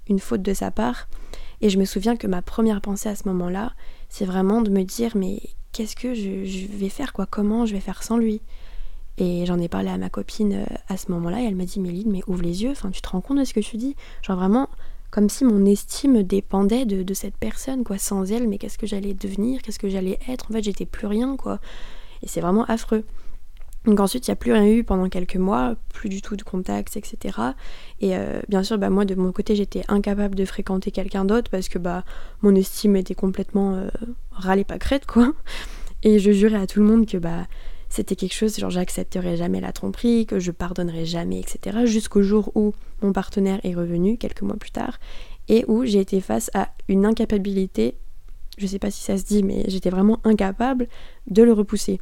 une 0.08 0.18
faute 0.18 0.42
de 0.42 0.54
sa 0.54 0.70
part. 0.70 1.08
Et 1.60 1.68
je 1.68 1.78
me 1.78 1.84
souviens 1.84 2.16
que 2.16 2.26
ma 2.26 2.42
première 2.42 2.80
pensée 2.80 3.08
à 3.08 3.16
ce 3.16 3.28
moment-là, 3.28 3.72
c'est 4.10 4.26
vraiment 4.26 4.60
de 4.60 4.70
me 4.70 4.82
dire 4.82 5.16
mais 5.16 5.40
qu'est-ce 5.72 5.96
que 5.96 6.12
je, 6.12 6.66
vais 6.66 6.90
faire 6.90 7.14
quoi? 7.14 7.24
Comment 7.24 7.64
je 7.64 7.72
vais 7.72 7.80
faire 7.80 8.02
sans 8.02 8.18
lui? 8.18 8.42
Et 9.16 9.46
j'en 9.46 9.58
ai 9.58 9.68
parlé 9.68 9.88
à 9.88 9.96
ma 9.96 10.10
copine 10.10 10.52
euh, 10.52 10.76
à 10.88 10.96
ce 10.96 11.10
moment-là 11.12 11.40
et 11.40 11.44
elle 11.44 11.54
m'a 11.54 11.64
dit 11.64 11.80
Méline 11.80 12.10
mais 12.10 12.22
ouvre 12.26 12.42
les 12.42 12.62
yeux, 12.62 12.70
enfin 12.70 12.90
tu 12.90 13.00
te 13.00 13.08
rends 13.08 13.20
compte 13.20 13.38
de 13.38 13.44
ce 13.44 13.54
que 13.54 13.60
tu 13.60 13.76
dis? 13.76 13.96
Genre 14.22 14.36
vraiment 14.36 14.68
comme 15.10 15.28
si 15.28 15.44
mon 15.44 15.64
estime 15.64 16.22
dépendait 16.22 16.84
de, 16.84 17.02
de 17.02 17.14
cette 17.14 17.36
personne 17.36 17.84
quoi. 17.84 17.98
Sans 17.98 18.30
elle 18.30 18.48
mais 18.48 18.58
qu'est-ce 18.58 18.78
que 18.78 18.86
j'allais 18.86 19.14
devenir? 19.14 19.62
Qu'est-ce 19.62 19.78
que 19.78 19.88
j'allais 19.88 20.18
être? 20.28 20.50
En 20.50 20.54
fait 20.54 20.62
j'étais 20.62 20.86
plus 20.86 21.06
rien 21.06 21.36
quoi. 21.36 21.60
Et 22.22 22.28
c'est 22.28 22.40
vraiment 22.40 22.64
affreux. 22.64 23.04
Donc 23.86 23.98
ensuite, 23.98 24.26
il 24.28 24.30
n'y 24.30 24.34
a 24.34 24.36
plus 24.36 24.52
rien 24.52 24.66
eu 24.66 24.84
pendant 24.84 25.08
quelques 25.08 25.36
mois, 25.36 25.74
plus 25.88 26.10
du 26.10 26.20
tout 26.20 26.36
de 26.36 26.42
contact, 26.42 26.96
etc. 26.96 27.38
Et 28.00 28.14
euh, 28.14 28.40
bien 28.48 28.62
sûr, 28.62 28.76
bah, 28.76 28.90
moi 28.90 29.06
de 29.06 29.14
mon 29.14 29.32
côté, 29.32 29.56
j'étais 29.56 29.82
incapable 29.88 30.34
de 30.34 30.44
fréquenter 30.44 30.90
quelqu'un 30.90 31.24
d'autre 31.24 31.50
parce 31.50 31.68
que 31.68 31.78
bah, 31.78 32.04
mon 32.42 32.54
estime 32.54 32.96
était 32.96 33.14
complètement 33.14 33.74
euh, 33.74 33.88
râlée 34.32 34.64
pas 34.64 34.78
crête, 34.78 35.06
quoi. 35.06 35.32
Et 36.02 36.18
je 36.18 36.30
jurais 36.30 36.58
à 36.58 36.66
tout 36.66 36.80
le 36.80 36.86
monde 36.86 37.06
que 37.06 37.16
bah, 37.16 37.46
c'était 37.88 38.16
quelque 38.16 38.34
chose, 38.34 38.56
genre 38.58 38.70
j'accepterais 38.70 39.36
jamais 39.36 39.60
la 39.60 39.72
tromperie, 39.72 40.26
que 40.26 40.38
je 40.38 40.50
pardonnerais 40.50 41.06
jamais, 41.06 41.40
etc. 41.40 41.80
Jusqu'au 41.86 42.22
jour 42.22 42.52
où 42.54 42.74
mon 43.02 43.12
partenaire 43.12 43.60
est 43.64 43.74
revenu, 43.74 44.18
quelques 44.18 44.42
mois 44.42 44.56
plus 44.56 44.70
tard, 44.70 44.98
et 45.48 45.64
où 45.68 45.84
j'ai 45.84 46.00
été 46.00 46.20
face 46.20 46.50
à 46.54 46.68
une 46.88 47.04
incapabilité, 47.06 47.96
je 48.58 48.66
sais 48.66 48.78
pas 48.78 48.90
si 48.90 49.02
ça 49.02 49.16
se 49.16 49.24
dit, 49.24 49.42
mais 49.42 49.64
j'étais 49.68 49.90
vraiment 49.90 50.20
incapable 50.24 50.86
de 51.26 51.42
le 51.42 51.52
repousser 51.52 52.00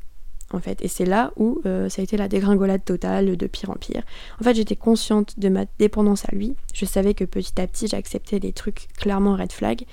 en 0.53 0.61
fait. 0.61 0.83
Et 0.83 0.89
c'est 0.89 1.05
là 1.05 1.33
où 1.37 1.61
euh, 1.67 1.89
ça 1.89 2.01
a 2.01 2.05
été 2.05 2.17
la 2.17 2.29
dégringolade 2.29 2.85
totale, 2.85 3.37
de 3.37 3.47
pire 3.47 3.71
en 3.71 3.75
pire. 3.75 4.03
En 4.41 4.45
fait, 4.45 4.55
j'étais 4.55 4.77
consciente 4.77 5.39
de 5.39 5.49
ma 5.49 5.65
dépendance 5.79 6.25
à 6.27 6.35
lui. 6.35 6.55
Je 6.75 6.85
savais 6.85 7.15
que 7.15 7.25
petit 7.25 7.61
à 7.61 7.67
petit, 7.67 7.89
j'acceptais 7.89 8.41
des 8.41 8.53
trucs 8.53 8.89
clairement 8.97 9.37
red 9.37 9.53
flag. 9.53 9.85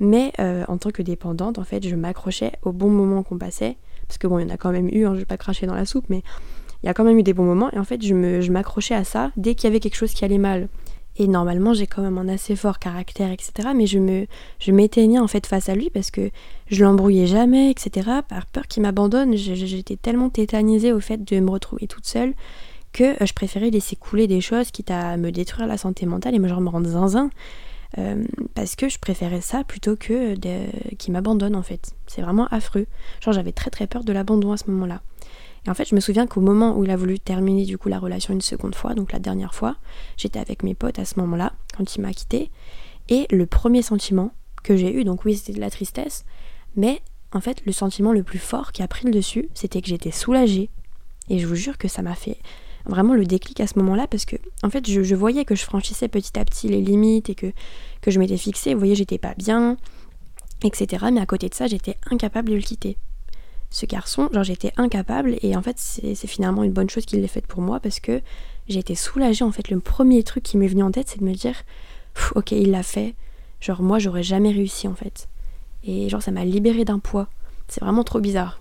Mais 0.00 0.32
euh, 0.40 0.64
en 0.68 0.76
tant 0.76 0.90
que 0.90 1.02
dépendante, 1.02 1.58
en 1.58 1.64
fait, 1.64 1.86
je 1.86 1.94
m'accrochais 1.94 2.52
au 2.62 2.72
bon 2.72 2.90
moment 2.90 3.22
qu'on 3.22 3.38
passait. 3.38 3.76
Parce 4.08 4.18
que 4.18 4.26
bon, 4.26 4.38
il 4.38 4.48
y 4.48 4.50
en 4.50 4.54
a 4.54 4.56
quand 4.56 4.72
même 4.72 4.88
eu, 4.88 5.06
hein, 5.06 5.14
je 5.14 5.20
vais 5.20 5.24
pas 5.24 5.36
cracher 5.36 5.66
dans 5.66 5.74
la 5.74 5.86
soupe, 5.86 6.06
mais 6.08 6.22
il 6.82 6.86
y 6.86 6.88
a 6.88 6.94
quand 6.94 7.04
même 7.04 7.18
eu 7.18 7.22
des 7.22 7.32
bons 7.32 7.44
moments. 7.44 7.70
Et 7.72 7.78
en 7.78 7.84
fait, 7.84 8.02
je 8.04 8.50
m'accrochais 8.50 8.94
à 8.94 9.04
ça 9.04 9.30
dès 9.36 9.54
qu'il 9.54 9.68
y 9.68 9.72
avait 9.72 9.80
quelque 9.80 9.96
chose 9.96 10.12
qui 10.12 10.24
allait 10.24 10.38
mal. 10.38 10.68
Et 11.16 11.28
normalement, 11.28 11.74
j'ai 11.74 11.86
quand 11.86 12.02
même 12.02 12.18
un 12.18 12.28
assez 12.28 12.56
fort 12.56 12.78
caractère, 12.78 13.30
etc. 13.30 13.68
Mais 13.74 13.86
je 13.86 13.98
me, 13.98 14.26
je 14.58 14.72
m'éteignais 14.72 15.20
en 15.20 15.28
fait 15.28 15.46
face 15.46 15.68
à 15.68 15.74
lui 15.74 15.90
parce 15.90 16.10
que 16.10 16.30
je 16.66 16.84
l'embrouillais 16.84 17.26
jamais, 17.26 17.70
etc. 17.70 18.08
Par 18.28 18.46
peur 18.46 18.66
qu'il 18.66 18.82
m'abandonne. 18.82 19.36
J'étais 19.36 19.96
tellement 19.96 20.28
tétanisée 20.28 20.92
au 20.92 21.00
fait 21.00 21.24
de 21.24 21.38
me 21.38 21.50
retrouver 21.50 21.86
toute 21.86 22.06
seule 22.06 22.34
que 22.92 23.04
euh, 23.04 23.26
je 23.26 23.32
préférais 23.32 23.70
laisser 23.70 23.96
couler 23.96 24.26
des 24.26 24.40
choses 24.40 24.70
quitte 24.70 24.90
à 24.90 25.16
me 25.16 25.30
détruire 25.30 25.66
la 25.66 25.76
santé 25.76 26.06
mentale 26.06 26.34
et 26.34 26.38
me 26.38 26.48
genre 26.48 26.60
me 26.60 26.68
rendre 26.68 26.88
zinzin. 26.88 27.30
parce 28.54 28.74
que 28.74 28.88
je 28.88 28.98
préférais 28.98 29.40
ça 29.40 29.62
plutôt 29.62 29.94
que 29.94 30.34
qu'il 30.96 31.12
m'abandonne 31.12 31.54
en 31.54 31.62
fait. 31.62 31.92
C'est 32.08 32.22
vraiment 32.22 32.48
affreux. 32.50 32.86
Genre 33.20 33.34
j'avais 33.34 33.52
très 33.52 33.70
très 33.70 33.86
peur 33.86 34.02
de 34.02 34.12
l'abandon 34.12 34.52
à 34.52 34.56
ce 34.56 34.68
moment-là. 34.70 35.00
Et 35.66 35.70
en 35.70 35.74
fait, 35.74 35.88
je 35.88 35.94
me 35.94 36.00
souviens 36.00 36.26
qu'au 36.26 36.40
moment 36.40 36.76
où 36.76 36.84
il 36.84 36.90
a 36.90 36.96
voulu 36.96 37.18
terminer 37.18 37.64
du 37.64 37.78
coup 37.78 37.88
la 37.88 37.98
relation 37.98 38.34
une 38.34 38.40
seconde 38.40 38.74
fois, 38.74 38.94
donc 38.94 39.12
la 39.12 39.18
dernière 39.18 39.54
fois, 39.54 39.76
j'étais 40.16 40.38
avec 40.38 40.62
mes 40.62 40.74
potes 40.74 40.98
à 40.98 41.04
ce 41.04 41.18
moment-là, 41.20 41.54
quand 41.76 41.96
il 41.96 42.02
m'a 42.02 42.12
quitté, 42.12 42.50
et 43.08 43.26
le 43.30 43.46
premier 43.46 43.82
sentiment 43.82 44.32
que 44.62 44.76
j'ai 44.76 44.94
eu, 44.94 45.04
donc 45.04 45.24
oui, 45.24 45.36
c'était 45.36 45.52
de 45.52 45.60
la 45.60 45.70
tristesse, 45.70 46.24
mais 46.76 47.00
en 47.32 47.40
fait, 47.40 47.64
le 47.66 47.72
sentiment 47.72 48.12
le 48.12 48.22
plus 48.22 48.38
fort 48.38 48.72
qui 48.72 48.82
a 48.82 48.88
pris 48.88 49.06
le 49.06 49.10
dessus, 49.10 49.48
c'était 49.54 49.80
que 49.80 49.88
j'étais 49.88 50.12
soulagée. 50.12 50.70
Et 51.28 51.38
je 51.38 51.46
vous 51.46 51.54
jure 51.54 51.78
que 51.78 51.88
ça 51.88 52.02
m'a 52.02 52.14
fait 52.14 52.38
vraiment 52.86 53.14
le 53.14 53.24
déclic 53.24 53.60
à 53.60 53.66
ce 53.66 53.78
moment-là 53.78 54.06
parce 54.06 54.24
que 54.24 54.36
en 54.62 54.68
fait 54.68 54.88
je, 54.88 55.14
voyais 55.14 55.46
que 55.46 55.54
je 55.54 55.64
franchissais 55.64 56.08
petit 56.08 56.38
à 56.38 56.44
petit 56.44 56.68
les 56.68 56.82
limites 56.82 57.30
et 57.30 57.34
que, 57.34 57.50
que 58.02 58.10
je 58.10 58.18
m'étais 58.18 58.36
fixée, 58.36 58.74
vous 58.74 58.80
voyez 58.80 58.94
j'étais 58.94 59.16
pas 59.16 59.34
bien, 59.38 59.78
etc. 60.62 61.06
Mais 61.12 61.20
à 61.20 61.26
côté 61.26 61.48
de 61.48 61.54
ça 61.54 61.66
j'étais 61.66 61.96
incapable 62.10 62.50
de 62.50 62.56
le 62.56 62.60
quitter 62.60 62.98
ce 63.74 63.86
garçon, 63.86 64.28
genre 64.32 64.44
j'étais 64.44 64.72
incapable 64.76 65.36
et 65.42 65.56
en 65.56 65.62
fait 65.62 65.74
c'est 65.78 66.28
finalement 66.28 66.62
une 66.62 66.70
bonne 66.70 66.88
chose 66.88 67.06
qu'il 67.06 67.20
l'ait 67.20 67.26
faite 67.26 67.48
pour 67.48 67.60
moi 67.60 67.80
parce 67.80 67.98
que 67.98 68.20
j'ai 68.68 68.78
été 68.78 68.94
soulagée 68.94 69.44
en 69.44 69.50
fait. 69.50 69.68
Le 69.68 69.80
premier 69.80 70.22
truc 70.22 70.44
qui 70.44 70.56
m'est 70.56 70.68
venu 70.68 70.84
en 70.84 70.92
tête 70.92 71.08
c'est 71.08 71.18
de 71.18 71.24
me 71.24 71.34
dire 71.34 71.56
ok 72.36 72.52
il 72.52 72.70
l'a 72.70 72.84
fait, 72.84 73.16
genre 73.60 73.82
moi 73.82 73.98
j'aurais 73.98 74.22
jamais 74.22 74.52
réussi 74.52 74.86
en 74.86 74.94
fait. 74.94 75.28
Et 75.82 76.08
genre 76.08 76.22
ça 76.22 76.30
m'a 76.30 76.44
libérée 76.44 76.84
d'un 76.84 77.00
poids, 77.00 77.28
c'est 77.66 77.82
vraiment 77.82 78.04
trop 78.04 78.20
bizarre. 78.20 78.60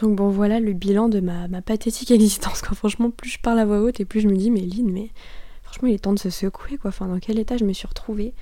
Donc 0.00 0.14
bon 0.14 0.28
voilà 0.28 0.60
le 0.60 0.74
bilan 0.74 1.08
de 1.08 1.18
ma, 1.18 1.48
pathétique 1.60 2.10
existence 2.12 2.62
quoi. 2.62 2.76
Franchement 2.76 3.10
plus 3.10 3.30
je 3.30 3.40
parle 3.40 3.58
à 3.58 3.64
voix 3.64 3.80
haute 3.80 3.98
et 3.98 4.04
plus 4.04 4.20
je 4.20 4.28
me 4.28 4.36
dis 4.36 4.52
mais 4.52 4.60
Lynn 4.60 4.92
mais 4.92 5.10
franchement 5.64 5.88
il 5.88 5.94
est 5.94 5.98
temps 5.98 6.12
de 6.12 6.20
se 6.20 6.30
secouer 6.30 6.76
quoi, 6.76 6.90
enfin 6.90 7.08
dans 7.08 7.18
quel 7.18 7.40
état 7.40 7.56
je 7.56 7.64
me 7.64 7.72
suis 7.72 7.88
retrouvée, 7.88 8.32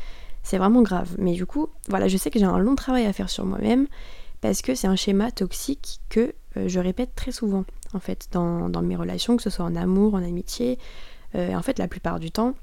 c'est 0.43 0.59
vraiment 0.59 0.83
grave. 0.83 1.17
Mais 1.17 1.33
du 1.33 1.47
coup 1.47 1.69
voilà 1.89 2.09
je 2.09 2.19
sais 2.19 2.31
que 2.31 2.39
j'ai 2.39 2.45
un 2.45 2.59
long 2.59 2.75
travail 2.75 3.07
à 3.07 3.15
faire 3.15 3.31
sur 3.31 3.47
moi-même 3.47 3.87
parce 4.41 4.63
que 4.63 4.75
c'est 4.75 4.87
un 4.87 4.97
schéma 4.97 5.31
toxique 5.31 6.01
que 6.09 6.35
euh, 6.57 6.69
je 6.69 6.81
répète 6.81 7.15
très 7.15 7.33
souvent 7.33 7.65
en 7.95 8.01
fait 8.01 8.29
dans, 8.33 8.83
mes 8.83 8.97
relations, 8.97 9.37
que 9.37 9.43
ce 9.43 9.51
soit 9.51 9.65
en 9.65 9.77
amour, 9.77 10.15
en 10.15 10.23
amitié. 10.23 10.79
Euh, 11.35 11.55
en 11.55 11.63
fait, 11.63 11.79
la 11.79 11.89
plupart 11.89 12.21
du 12.21 12.31
temps, 12.31 12.55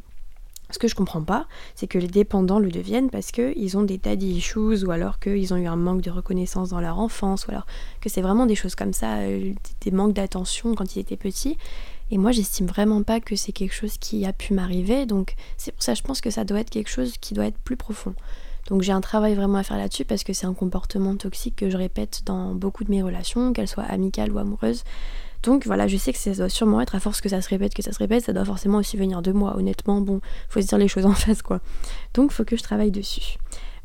ce 0.72 0.80
que 0.80 0.88
je 0.88 0.96
comprends 0.96 1.24
pas, 1.24 1.48
c'est 1.76 1.88
que 1.88 1.98
les 1.98 2.08
dépendants 2.08 2.60
le 2.60 2.72
deviennent 2.72 3.10
parce 3.10 3.32
qu'ils 3.32 3.78
ont 3.78 3.84
des 3.84 3.98
daddy 3.98 4.38
issues 4.38 4.84
ou 4.84 4.92
alors 4.92 5.20
qu'ils 5.20 5.54
ont 5.54 5.58
eu 5.58 5.68
un 5.68 5.76
manque 5.76 6.02
de 6.02 6.10
reconnaissance 6.10 6.70
dans 6.70 6.82
leur 6.82 7.00
enfance 7.00 7.48
ou 7.48 7.52
alors 7.52 7.68
que 8.02 8.10
c'est 8.10 8.22
vraiment 8.22 8.46
des 8.46 8.56
choses 8.56 8.76
comme 8.76 8.94
ça, 8.94 9.18
euh, 9.18 9.54
des 9.82 9.92
manques 9.92 10.14
d'attention 10.14 10.74
quand 10.74 10.96
ils 10.96 11.00
étaient 11.00 11.18
petits. 11.18 11.58
Et 12.12 12.18
moi, 12.18 12.32
j'estime 12.32 12.68
vraiment 12.68 13.02
pas 13.04 13.20
que 13.20 13.36
c'est 13.36 13.52
quelque 13.52 13.74
chose 13.74 13.98
qui 13.98 14.26
a 14.26 14.34
pu 14.34 14.54
m'arriver, 14.54 15.06
donc 15.06 15.34
c'est 15.58 15.72
pour 15.72 15.82
ça 15.82 15.96
je 15.96 16.04
pense 16.04 16.22
que 16.22 16.30
ça 16.30 16.44
doit 16.44 16.60
être 16.60 16.70
quelque 16.70 16.90
chose 16.90 17.18
qui 17.18 17.34
doit 17.34 17.46
être 17.46 17.58
plus 17.58 17.78
profond. 17.78 18.14
Donc 18.68 18.82
j'ai 18.82 18.92
un 18.92 19.02
travail 19.02 19.36
vraiment 19.36 19.58
à 19.58 19.64
faire 19.64 19.78
là-dessus 19.78 20.06
parce 20.06 20.24
que 20.24 20.34
c'est 20.34 20.46
un 20.46 20.54
comportement 20.54 21.16
toxique 21.16 21.56
que 21.56 21.70
je 21.70 21.78
répète 21.78 22.22
dans 22.26 22.56
beaucoup 22.56 22.84
de 22.84 22.92
mes 22.92 23.02
relations, 23.02 23.54
qu'elles 23.54 23.68
soient 23.68 23.84
amicales 23.84 24.32
ou 24.32 24.40
amoureuses. 24.40 24.84
Donc 25.44 25.68
voilà, 25.68 25.88
je 25.88 25.98
sais 25.98 26.12
que 26.12 26.18
ça 26.18 26.32
doit 26.32 26.50
sûrement 26.50 26.82
être 26.82 26.96
à 26.96 27.00
force 27.00 27.22
que 27.22 27.30
ça 27.30 27.40
se 27.42 27.50
répète, 27.50 27.76
que 27.76 27.84
ça 27.84 27.92
se 27.92 28.00
répète, 28.00 28.26
ça 28.26 28.34
doit 28.34 28.46
forcément 28.46 28.80
aussi 28.80 28.98
venir 28.98 29.22
de 29.22 29.32
moi. 29.32 29.56
Honnêtement, 29.56 30.02
bon, 30.02 30.20
faut 30.50 30.60
se 30.62 30.68
dire 30.68 30.80
les 30.80 30.88
choses 30.88 31.06
en 31.06 31.14
face 31.14 31.42
quoi. 31.42 31.62
Donc 32.16 32.32
faut 32.32 32.44
que 32.44 32.58
je 32.58 32.64
travaille 32.64 32.92
dessus. 32.92 33.38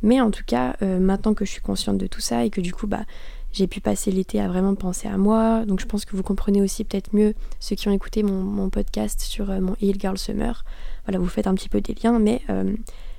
Mais 0.03 0.21
en 0.21 0.31
tout 0.31 0.45
cas, 0.47 0.77
euh, 0.83 0.99
maintenant 0.99 1.35
que 1.35 1.45
je 1.45 1.51
suis 1.51 1.61
consciente 1.61 1.99
de 1.99 2.07
tout 2.07 2.23
ça 2.23 2.45
et 2.45 2.51
que 2.51 2.63
du 2.63 2.73
coup, 2.73 2.87
bah, 2.87 3.05
j'ai 3.53 3.67
pu 3.67 3.81
passer 3.81 4.11
l'été 4.11 4.41
à 4.41 4.49
vraiment 4.49 4.75
penser 4.75 5.09
à 5.09 5.19
moi. 5.19 5.65
Donc 5.67 5.81
je 5.81 5.87
pense 5.87 6.05
que 6.05 6.17
vous 6.17 6.23
comprenez 6.23 6.63
aussi 6.63 6.85
peut-être 6.85 7.15
mieux 7.15 7.35
ceux 7.59 7.77
qui 7.77 7.89
ont 7.89 7.93
écouté 7.93 8.23
mon, 8.23 8.71
podcast 8.71 9.21
sur 9.21 9.51
euh, 9.51 9.61
mon 9.61 9.77
Heal 9.83 10.01
Girl 10.01 10.17
Summer. 10.17 10.65
Voilà, 11.05 11.19
vous 11.19 11.29
faites 11.29 11.47
un 11.47 11.55
petit 11.55 11.69
peu 11.69 11.81
des 11.81 11.95
liens, 12.03 12.19
mais 12.19 12.41
euh, 12.49 12.73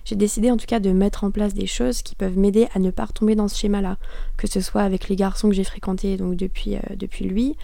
j'ai 0.06 0.16
décidé 0.16 0.52
en 0.52 0.58
tout 0.58 0.66
cas 0.66 0.80
de 0.80 0.92
mettre 0.92 1.24
en 1.24 1.32
place 1.32 1.54
des 1.54 1.68
choses 1.68 2.02
qui 2.02 2.16
peuvent 2.16 2.38
m'aider 2.38 2.68
à 2.74 2.80
ne 2.80 2.92
pas 2.92 3.06
retomber 3.06 3.36
dans 3.36 3.48
ce 3.48 3.58
schéma-là, 3.58 3.98
que 4.38 4.48
ce 4.48 4.62
soit 4.62 4.82
avec 4.82 5.10
les 5.10 5.16
garçons 5.16 5.50
que 5.50 5.56
j'ai 5.56 5.64
fréquentés 5.64 6.18
donc 6.18 6.36
depuis, 6.36 6.76
euh, 6.76 6.96
depuis 6.96 7.26
lui, 7.26 7.56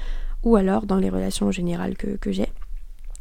ou 0.43 0.55
alors 0.55 0.85
dans 0.85 0.97
les 0.97 1.09
relations 1.09 1.51
générales 1.51 1.95
que, 1.97 2.15
que 2.17 2.31
j'ai. 2.31 2.49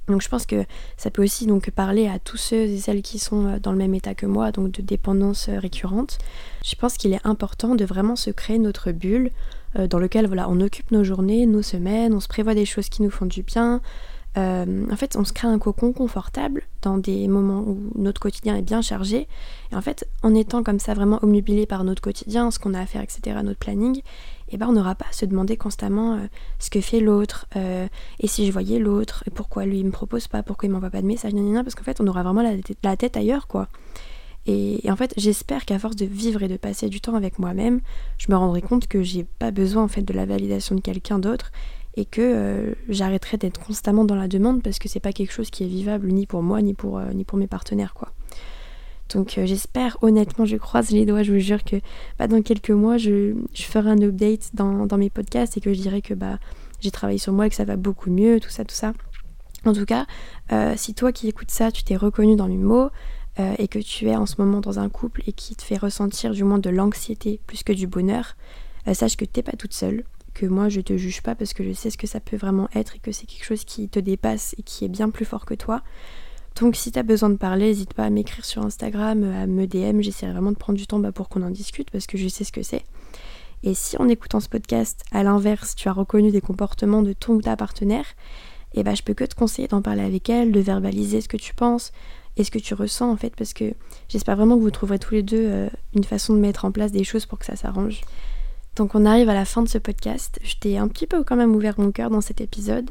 Donc 0.09 0.23
je 0.23 0.29
pense 0.29 0.47
que 0.47 0.65
ça 0.97 1.11
peut 1.11 1.25
aussi 1.25 1.47
donc 1.47 1.71
parler 1.71 2.07
à 2.07 2.21
tous 2.21 2.37
ceux 2.37 2.63
et 2.63 2.79
celles 2.79 3.03
qui 3.03 3.19
sont 3.19 3.47
euh, 3.47 3.59
dans 3.59 3.73
le 3.73 3.79
même 3.79 3.95
état 3.95 4.15
que 4.15 4.27
moi, 4.27 4.53
donc 4.53 4.71
de 4.71 4.83
dépendance 4.83 5.49
euh, 5.49 5.59
récurrente. 5.59 6.19
Je 6.65 6.75
pense 6.77 6.97
qu'il 6.97 7.13
est 7.13 7.27
important 7.27 7.75
de 7.75 7.85
vraiment 7.85 8.17
se 8.17 8.31
créer 8.31 8.59
notre 8.59 8.93
bulle 8.93 9.31
dans 9.91 9.99
lequel 9.99 10.27
voilà, 10.27 10.49
on 10.49 10.63
occupe 10.63 10.91
nos 10.91 11.05
journées, 11.05 11.45
nos 11.45 11.61
semaines, 11.61 12.15
on 12.15 12.21
se 12.21 12.29
prévoit 12.29 12.55
des 12.55 12.65
choses 12.65 12.89
qui 12.89 13.03
nous 13.03 13.11
font 13.11 13.27
du 13.27 13.43
bien, 13.43 13.83
euh, 14.37 14.87
en 14.91 14.97
fait, 14.97 15.17
on 15.17 15.25
se 15.25 15.33
crée 15.33 15.49
un 15.49 15.59
cocon 15.59 15.93
confortable 15.93 16.63
dans 16.83 16.99
des 16.99 17.27
moments 17.27 17.61
où 17.61 17.79
notre 17.95 18.21
quotidien 18.21 18.57
est 18.57 18.63
bien 18.63 18.83
chargé. 18.83 19.29
Et 19.73 19.77
en 19.77 19.81
fait, 19.81 20.07
en 20.23 20.35
étant 20.35 20.63
comme 20.63 20.79
ça 20.79 20.93
vraiment 20.95 21.19
omnubilé 21.23 21.65
par 21.65 21.85
notre 21.85 22.03
quotidien, 22.03 22.51
ce 22.51 22.59
qu'on 22.59 22.75
a 22.75 22.81
à 22.81 22.87
faire, 22.87 23.03
etc., 23.03 23.39
notre 23.43 23.59
planning, 23.59 24.03
eh 24.51 24.59
ben, 24.59 24.69
on 24.69 24.73
n'aura 24.73 24.95
pas 24.95 25.07
à 25.09 25.13
se 25.13 25.25
demander 25.25 25.57
constamment 25.57 26.15
euh, 26.15 26.27
ce 26.59 26.69
que 26.69 26.81
fait 26.81 27.01
l'autre, 27.01 27.47
euh, 27.57 27.89
et 28.21 28.27
si 28.27 28.47
je 28.47 28.53
voyais 28.53 28.79
l'autre, 28.79 29.25
et 29.27 29.31
pourquoi 29.31 29.65
lui 29.65 29.81
il 29.81 29.87
me 29.87 29.91
propose 29.91 30.29
pas, 30.29 30.43
pourquoi 30.43 30.67
il 30.69 30.73
m'envoie 30.73 30.91
pas 30.91 31.03
de 31.03 31.07
message, 31.07 31.33
parce 31.33 31.75
qu'en 31.75 31.85
fait, 31.85 32.01
on 32.01 32.07
aura 32.07 32.23
vraiment 32.23 32.43
la 32.83 32.97
tête, 32.97 33.17
ailleurs, 33.17 33.47
quoi. 33.47 33.69
Et, 34.49 34.87
et, 34.87 34.93
en 34.93 34.97
fait, 34.97 35.13
j'espère 35.17 35.65
qu'à 35.65 35.79
force 35.79 35.97
de 35.97 36.05
vivre 36.05 36.43
et 36.43 36.49
de 36.49 36.57
passer 36.57 36.89
du 36.89 37.01
temps 37.01 37.17
avec 37.17 37.41
moi-même, 37.41 37.81
je 38.19 38.31
me 38.31 38.37
rendrai 38.37 38.63
compte 38.63 38.87
que 38.87 39.03
j'ai 39.03 39.25
pas 39.25 39.51
besoin 39.51 39.83
en 39.83 39.89
fait 39.89 40.03
de 40.03 40.13
la 40.13 40.25
validation 40.25 40.77
de 40.77 40.81
quelqu'un 40.81 41.19
d'autre 41.19 41.51
et 41.97 42.05
que 42.05 42.21
euh, 42.21 42.75
j'arrêterai 42.89 43.39
d'être 43.39 43.59
constamment 43.59 44.05
dans 44.05 44.15
la 44.15 44.29
demande 44.29 44.63
parce 44.63 44.79
que 44.79 44.89
c'est 44.89 45.01
pas 45.01 45.13
quelque 45.13 45.33
chose 45.33 45.51
qui 45.51 45.65
est 45.65 45.69
vivable 45.69 46.09
ni 46.13 46.27
pour 46.27 46.43
moi 46.43 46.61
ni 46.61 46.75
pour, 46.75 46.99
euh, 46.99 47.11
ni 47.13 47.25
pour 47.25 47.39
mes 47.39 47.47
partenaires 47.47 47.95
quoi. 47.95 48.13
Donc 49.15 49.39
euh, 49.39 49.47
j'espère 49.47 49.97
honnêtement, 50.03 50.45
je 50.45 50.57
croise 50.57 50.91
les 50.91 51.07
doigts, 51.07 51.23
je 51.23 51.33
vous 51.33 51.39
jure 51.39 51.65
que 51.65 51.77
bah, 52.19 52.27
dans 52.27 52.43
quelques 52.43 52.71
mois 52.71 52.99
je, 52.99 53.35
ferai 53.55 53.91
un 53.91 54.03
update 54.03 54.51
dans, 54.55 54.99
mes 54.99 55.11
podcasts 55.11 55.57
et 55.57 55.61
que 55.61 55.73
je 55.73 55.81
dirai 55.81 56.03
que 56.03 56.13
bah, 56.13 56.39
j'ai 56.81 56.91
travaillé 56.91 57.19
sur 57.19 57.33
moi 57.33 57.47
et 57.47 57.51
que 57.51 57.57
ça 57.57 57.65
va 57.65 57.77
beaucoup 57.77 58.11
mieux, 58.11 58.41
tout 58.41 58.51
ça, 58.51 58.65
tout 58.65 58.75
ça. 58.75 58.93
En 59.65 59.73
tout 59.73 59.87
cas, 59.87 60.07
si 60.77 60.95
toi 60.95 61.11
qui 61.11 61.27
écoutes 61.27 61.51
ça, 61.51 61.73
tu 61.73 61.83
t'es 61.83 61.97
reconnu 61.97 62.37
dans 62.37 62.47
mes 62.47 62.57
mots, 62.57 62.91
et 63.59 63.67
que 63.67 63.81
tu 63.81 64.07
es 64.07 64.15
en 64.15 64.27
ce 64.27 64.37
moment 64.39 64.61
dans 64.61 64.79
un 64.79 64.89
couple 64.89 65.23
et 65.27 65.33
qui 65.33 65.57
te 65.57 65.63
fait 65.63 65.77
ressentir 65.77 66.31
du 66.31 66.45
moins 66.45 66.61
de 66.61 66.71
l'anxiété 66.71 67.41
plus 67.49 67.65
que 67.65 67.73
du 67.73 67.89
bonheur, 67.89 68.37
sache 68.93 69.17
que 69.17 69.25
t'es 69.25 69.43
pas 69.43 69.57
toute 69.57 69.73
seule 69.73 70.05
que 70.37 70.47
moi 70.47 70.69
je 70.69 70.83
te 70.83 70.97
juge 70.97 71.23
pas 71.23 71.35
parce 71.35 71.55
que 71.55 71.65
je 71.65 71.73
sais 71.73 71.89
ce 71.89 71.97
que 71.97 72.07
ça 72.07 72.21
peut 72.21 72.37
vraiment 72.37 72.69
être 72.75 72.97
et 72.97 72.99
que 72.99 73.11
c'est 73.11 73.27
quelque 73.27 73.45
chose 73.45 73.65
qui 73.65 73.89
te 73.89 73.99
dépasse 73.99 74.55
et 74.59 74.63
qui 74.63 74.85
est 74.85 74.89
bien 74.89 75.09
plus 75.09 75.25
fort 75.25 75.47
que 75.47 75.55
toi. 75.55 75.83
Donc 76.61 76.77
si 76.77 76.93
tu 76.93 76.99
as 76.99 77.03
besoin 77.03 77.31
de 77.31 77.37
parler, 77.37 77.67
n'hésite 77.67 77.95
pas 77.95 78.05
à 78.05 78.11
m'écrire 78.11 78.45
sur 78.45 78.63
Instagram, 78.63 79.25
à 79.25 79.47
me 79.47 79.67
DM, 79.67 80.03
j'essaierai 80.03 80.33
vraiment 80.33 80.53
de 80.53 80.57
prendre 80.57 80.79
du 80.79 80.87
temps 80.87 80.99
bah, 80.99 81.13
pour 81.13 81.31
qu'on 81.31 81.43
en 81.43 81.51
discute 81.51 81.91
parce 81.91 82.07
que 82.07 82.19
je 82.19 82.29
sais 82.29 82.45
ce 82.45 82.53
que 82.53 82.63
c'est. 82.63 82.85
Et 83.63 83.73
si 83.73 83.97
en 83.97 84.09
écoutant 84.09 84.41
ce 84.41 84.49
podcast, 84.49 85.03
à 85.11 85.23
l'inverse, 85.23 85.75
tu 85.75 85.89
as 85.89 85.93
reconnu 85.93 86.31
des 86.31 86.43
comportements 86.43 87.03
de 87.03 87.15
ton 87.15 87.35
ou 87.35 87.43
ta 87.43 87.57
partenaire, 87.57 88.05
et 88.75 88.81
eh 88.81 88.83
bah 88.83 88.95
je 88.95 89.03
peux 89.03 89.15
que 89.15 89.25
te 89.25 89.35
conseiller 89.35 89.69
d'en 89.69 89.81
parler 89.81 90.03
avec 90.03 90.29
elle, 90.29 90.53
de 90.53 90.61
verbaliser 90.61 91.23
ce 91.23 91.29
que 91.29 91.39
tu 91.39 91.55
penses 91.55 91.93
et 92.37 92.45
ce 92.45 92.51
que 92.51 92.59
tu 92.59 92.75
ressens 92.75 93.11
en 93.11 93.17
fait 93.17 93.35
parce 93.35 93.55
que 93.55 93.73
j'espère 94.09 94.37
vraiment 94.37 94.57
que 94.57 94.63
vous 94.63 94.71
trouverez 94.71 94.99
tous 94.99 95.15
les 95.15 95.23
deux 95.23 95.47
euh, 95.47 95.69
une 95.95 96.05
façon 96.05 96.35
de 96.35 96.41
mettre 96.41 96.67
en 96.67 96.73
place 96.73 96.93
des 96.93 97.05
choses 97.05 97.25
pour 97.25 97.39
que 97.39 97.47
ça 97.47 97.57
s'arrange. 97.57 98.03
Donc 98.77 98.95
on 98.95 99.07
arrive 99.07 99.29
à 99.31 99.35
la 99.35 99.47
fin 99.47 99.63
de 99.63 99.69
ce 99.69 99.79
podcast. 99.79 100.39
Je 100.43 100.55
t'ai 100.57 100.77
un 100.77 100.87
petit 100.89 101.07
peu 101.07 101.25
quand 101.25 101.37
même 101.37 101.55
ouvert 101.55 101.75
mon 101.79 101.91
cœur 101.91 102.11
dans 102.11 102.21
cet 102.21 102.43
épisode. 102.43 102.91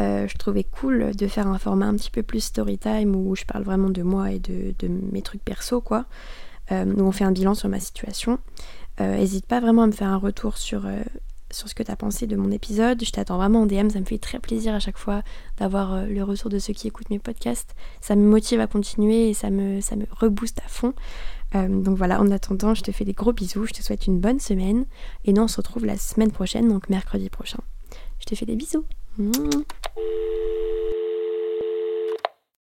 Euh, 0.00 0.26
je 0.28 0.36
trouvais 0.36 0.64
cool 0.64 1.14
de 1.14 1.26
faire 1.26 1.46
un 1.46 1.58
format 1.58 1.86
un 1.86 1.94
petit 1.94 2.10
peu 2.10 2.22
plus 2.22 2.40
story 2.40 2.78
time 2.78 3.14
où 3.14 3.34
je 3.36 3.44
parle 3.44 3.64
vraiment 3.64 3.90
de 3.90 4.02
moi 4.02 4.32
et 4.32 4.38
de, 4.38 4.74
mes 4.88 5.22
trucs 5.22 5.44
perso 5.44 5.80
quoi. 5.80 6.06
Euh, 6.72 6.84
où 6.84 7.02
on 7.02 7.12
fait 7.12 7.24
un 7.24 7.32
bilan 7.32 7.54
sur 7.54 7.68
ma 7.68 7.80
situation. 7.80 8.38
N'hésite 9.00 9.44
euh, 9.44 9.48
pas 9.48 9.60
vraiment 9.60 9.82
à 9.82 9.86
me 9.88 9.92
faire 9.92 10.08
un 10.08 10.16
retour 10.16 10.56
sur, 10.56 10.86
sur 11.50 11.68
ce 11.68 11.74
que 11.74 11.82
tu 11.82 11.90
as 11.90 11.96
pensé 11.96 12.28
de 12.28 12.36
mon 12.36 12.52
épisode. 12.52 13.04
Je 13.04 13.10
t'attends 13.10 13.36
vraiment 13.36 13.62
en 13.62 13.66
DM, 13.66 13.90
ça 13.90 13.98
me 13.98 14.04
fait 14.04 14.18
très 14.18 14.38
plaisir 14.38 14.72
à 14.72 14.78
chaque 14.78 14.98
fois 14.98 15.22
d'avoir 15.58 16.06
le 16.06 16.22
retour 16.22 16.48
de 16.48 16.60
ceux 16.60 16.72
qui 16.74 16.86
écoutent 16.86 17.10
mes 17.10 17.18
podcasts. 17.18 17.74
Ça 18.00 18.14
me 18.14 18.24
motive 18.24 18.60
à 18.60 18.68
continuer 18.68 19.30
et 19.30 19.34
ça 19.34 19.50
me, 19.50 19.80
ça 19.80 19.96
me 19.96 20.06
rebooste 20.12 20.60
à 20.64 20.68
fond. 20.68 20.94
Euh, 21.54 21.68
donc 21.68 21.96
voilà, 21.96 22.20
en 22.20 22.30
attendant, 22.30 22.74
je 22.74 22.82
te 22.82 22.92
fais 22.92 23.04
des 23.04 23.12
gros 23.12 23.32
bisous, 23.32 23.66
je 23.66 23.72
te 23.72 23.82
souhaite 23.82 24.06
une 24.06 24.20
bonne 24.20 24.40
semaine 24.40 24.86
et 25.24 25.32
nous 25.32 25.42
on 25.42 25.48
se 25.48 25.56
retrouve 25.56 25.84
la 25.84 25.96
semaine 25.96 26.32
prochaine, 26.32 26.68
donc 26.68 26.88
mercredi 26.88 27.30
prochain. 27.30 27.60
Je 28.18 28.26
te 28.26 28.34
fais 28.34 28.46
des 28.46 28.56
bisous. 28.56 28.84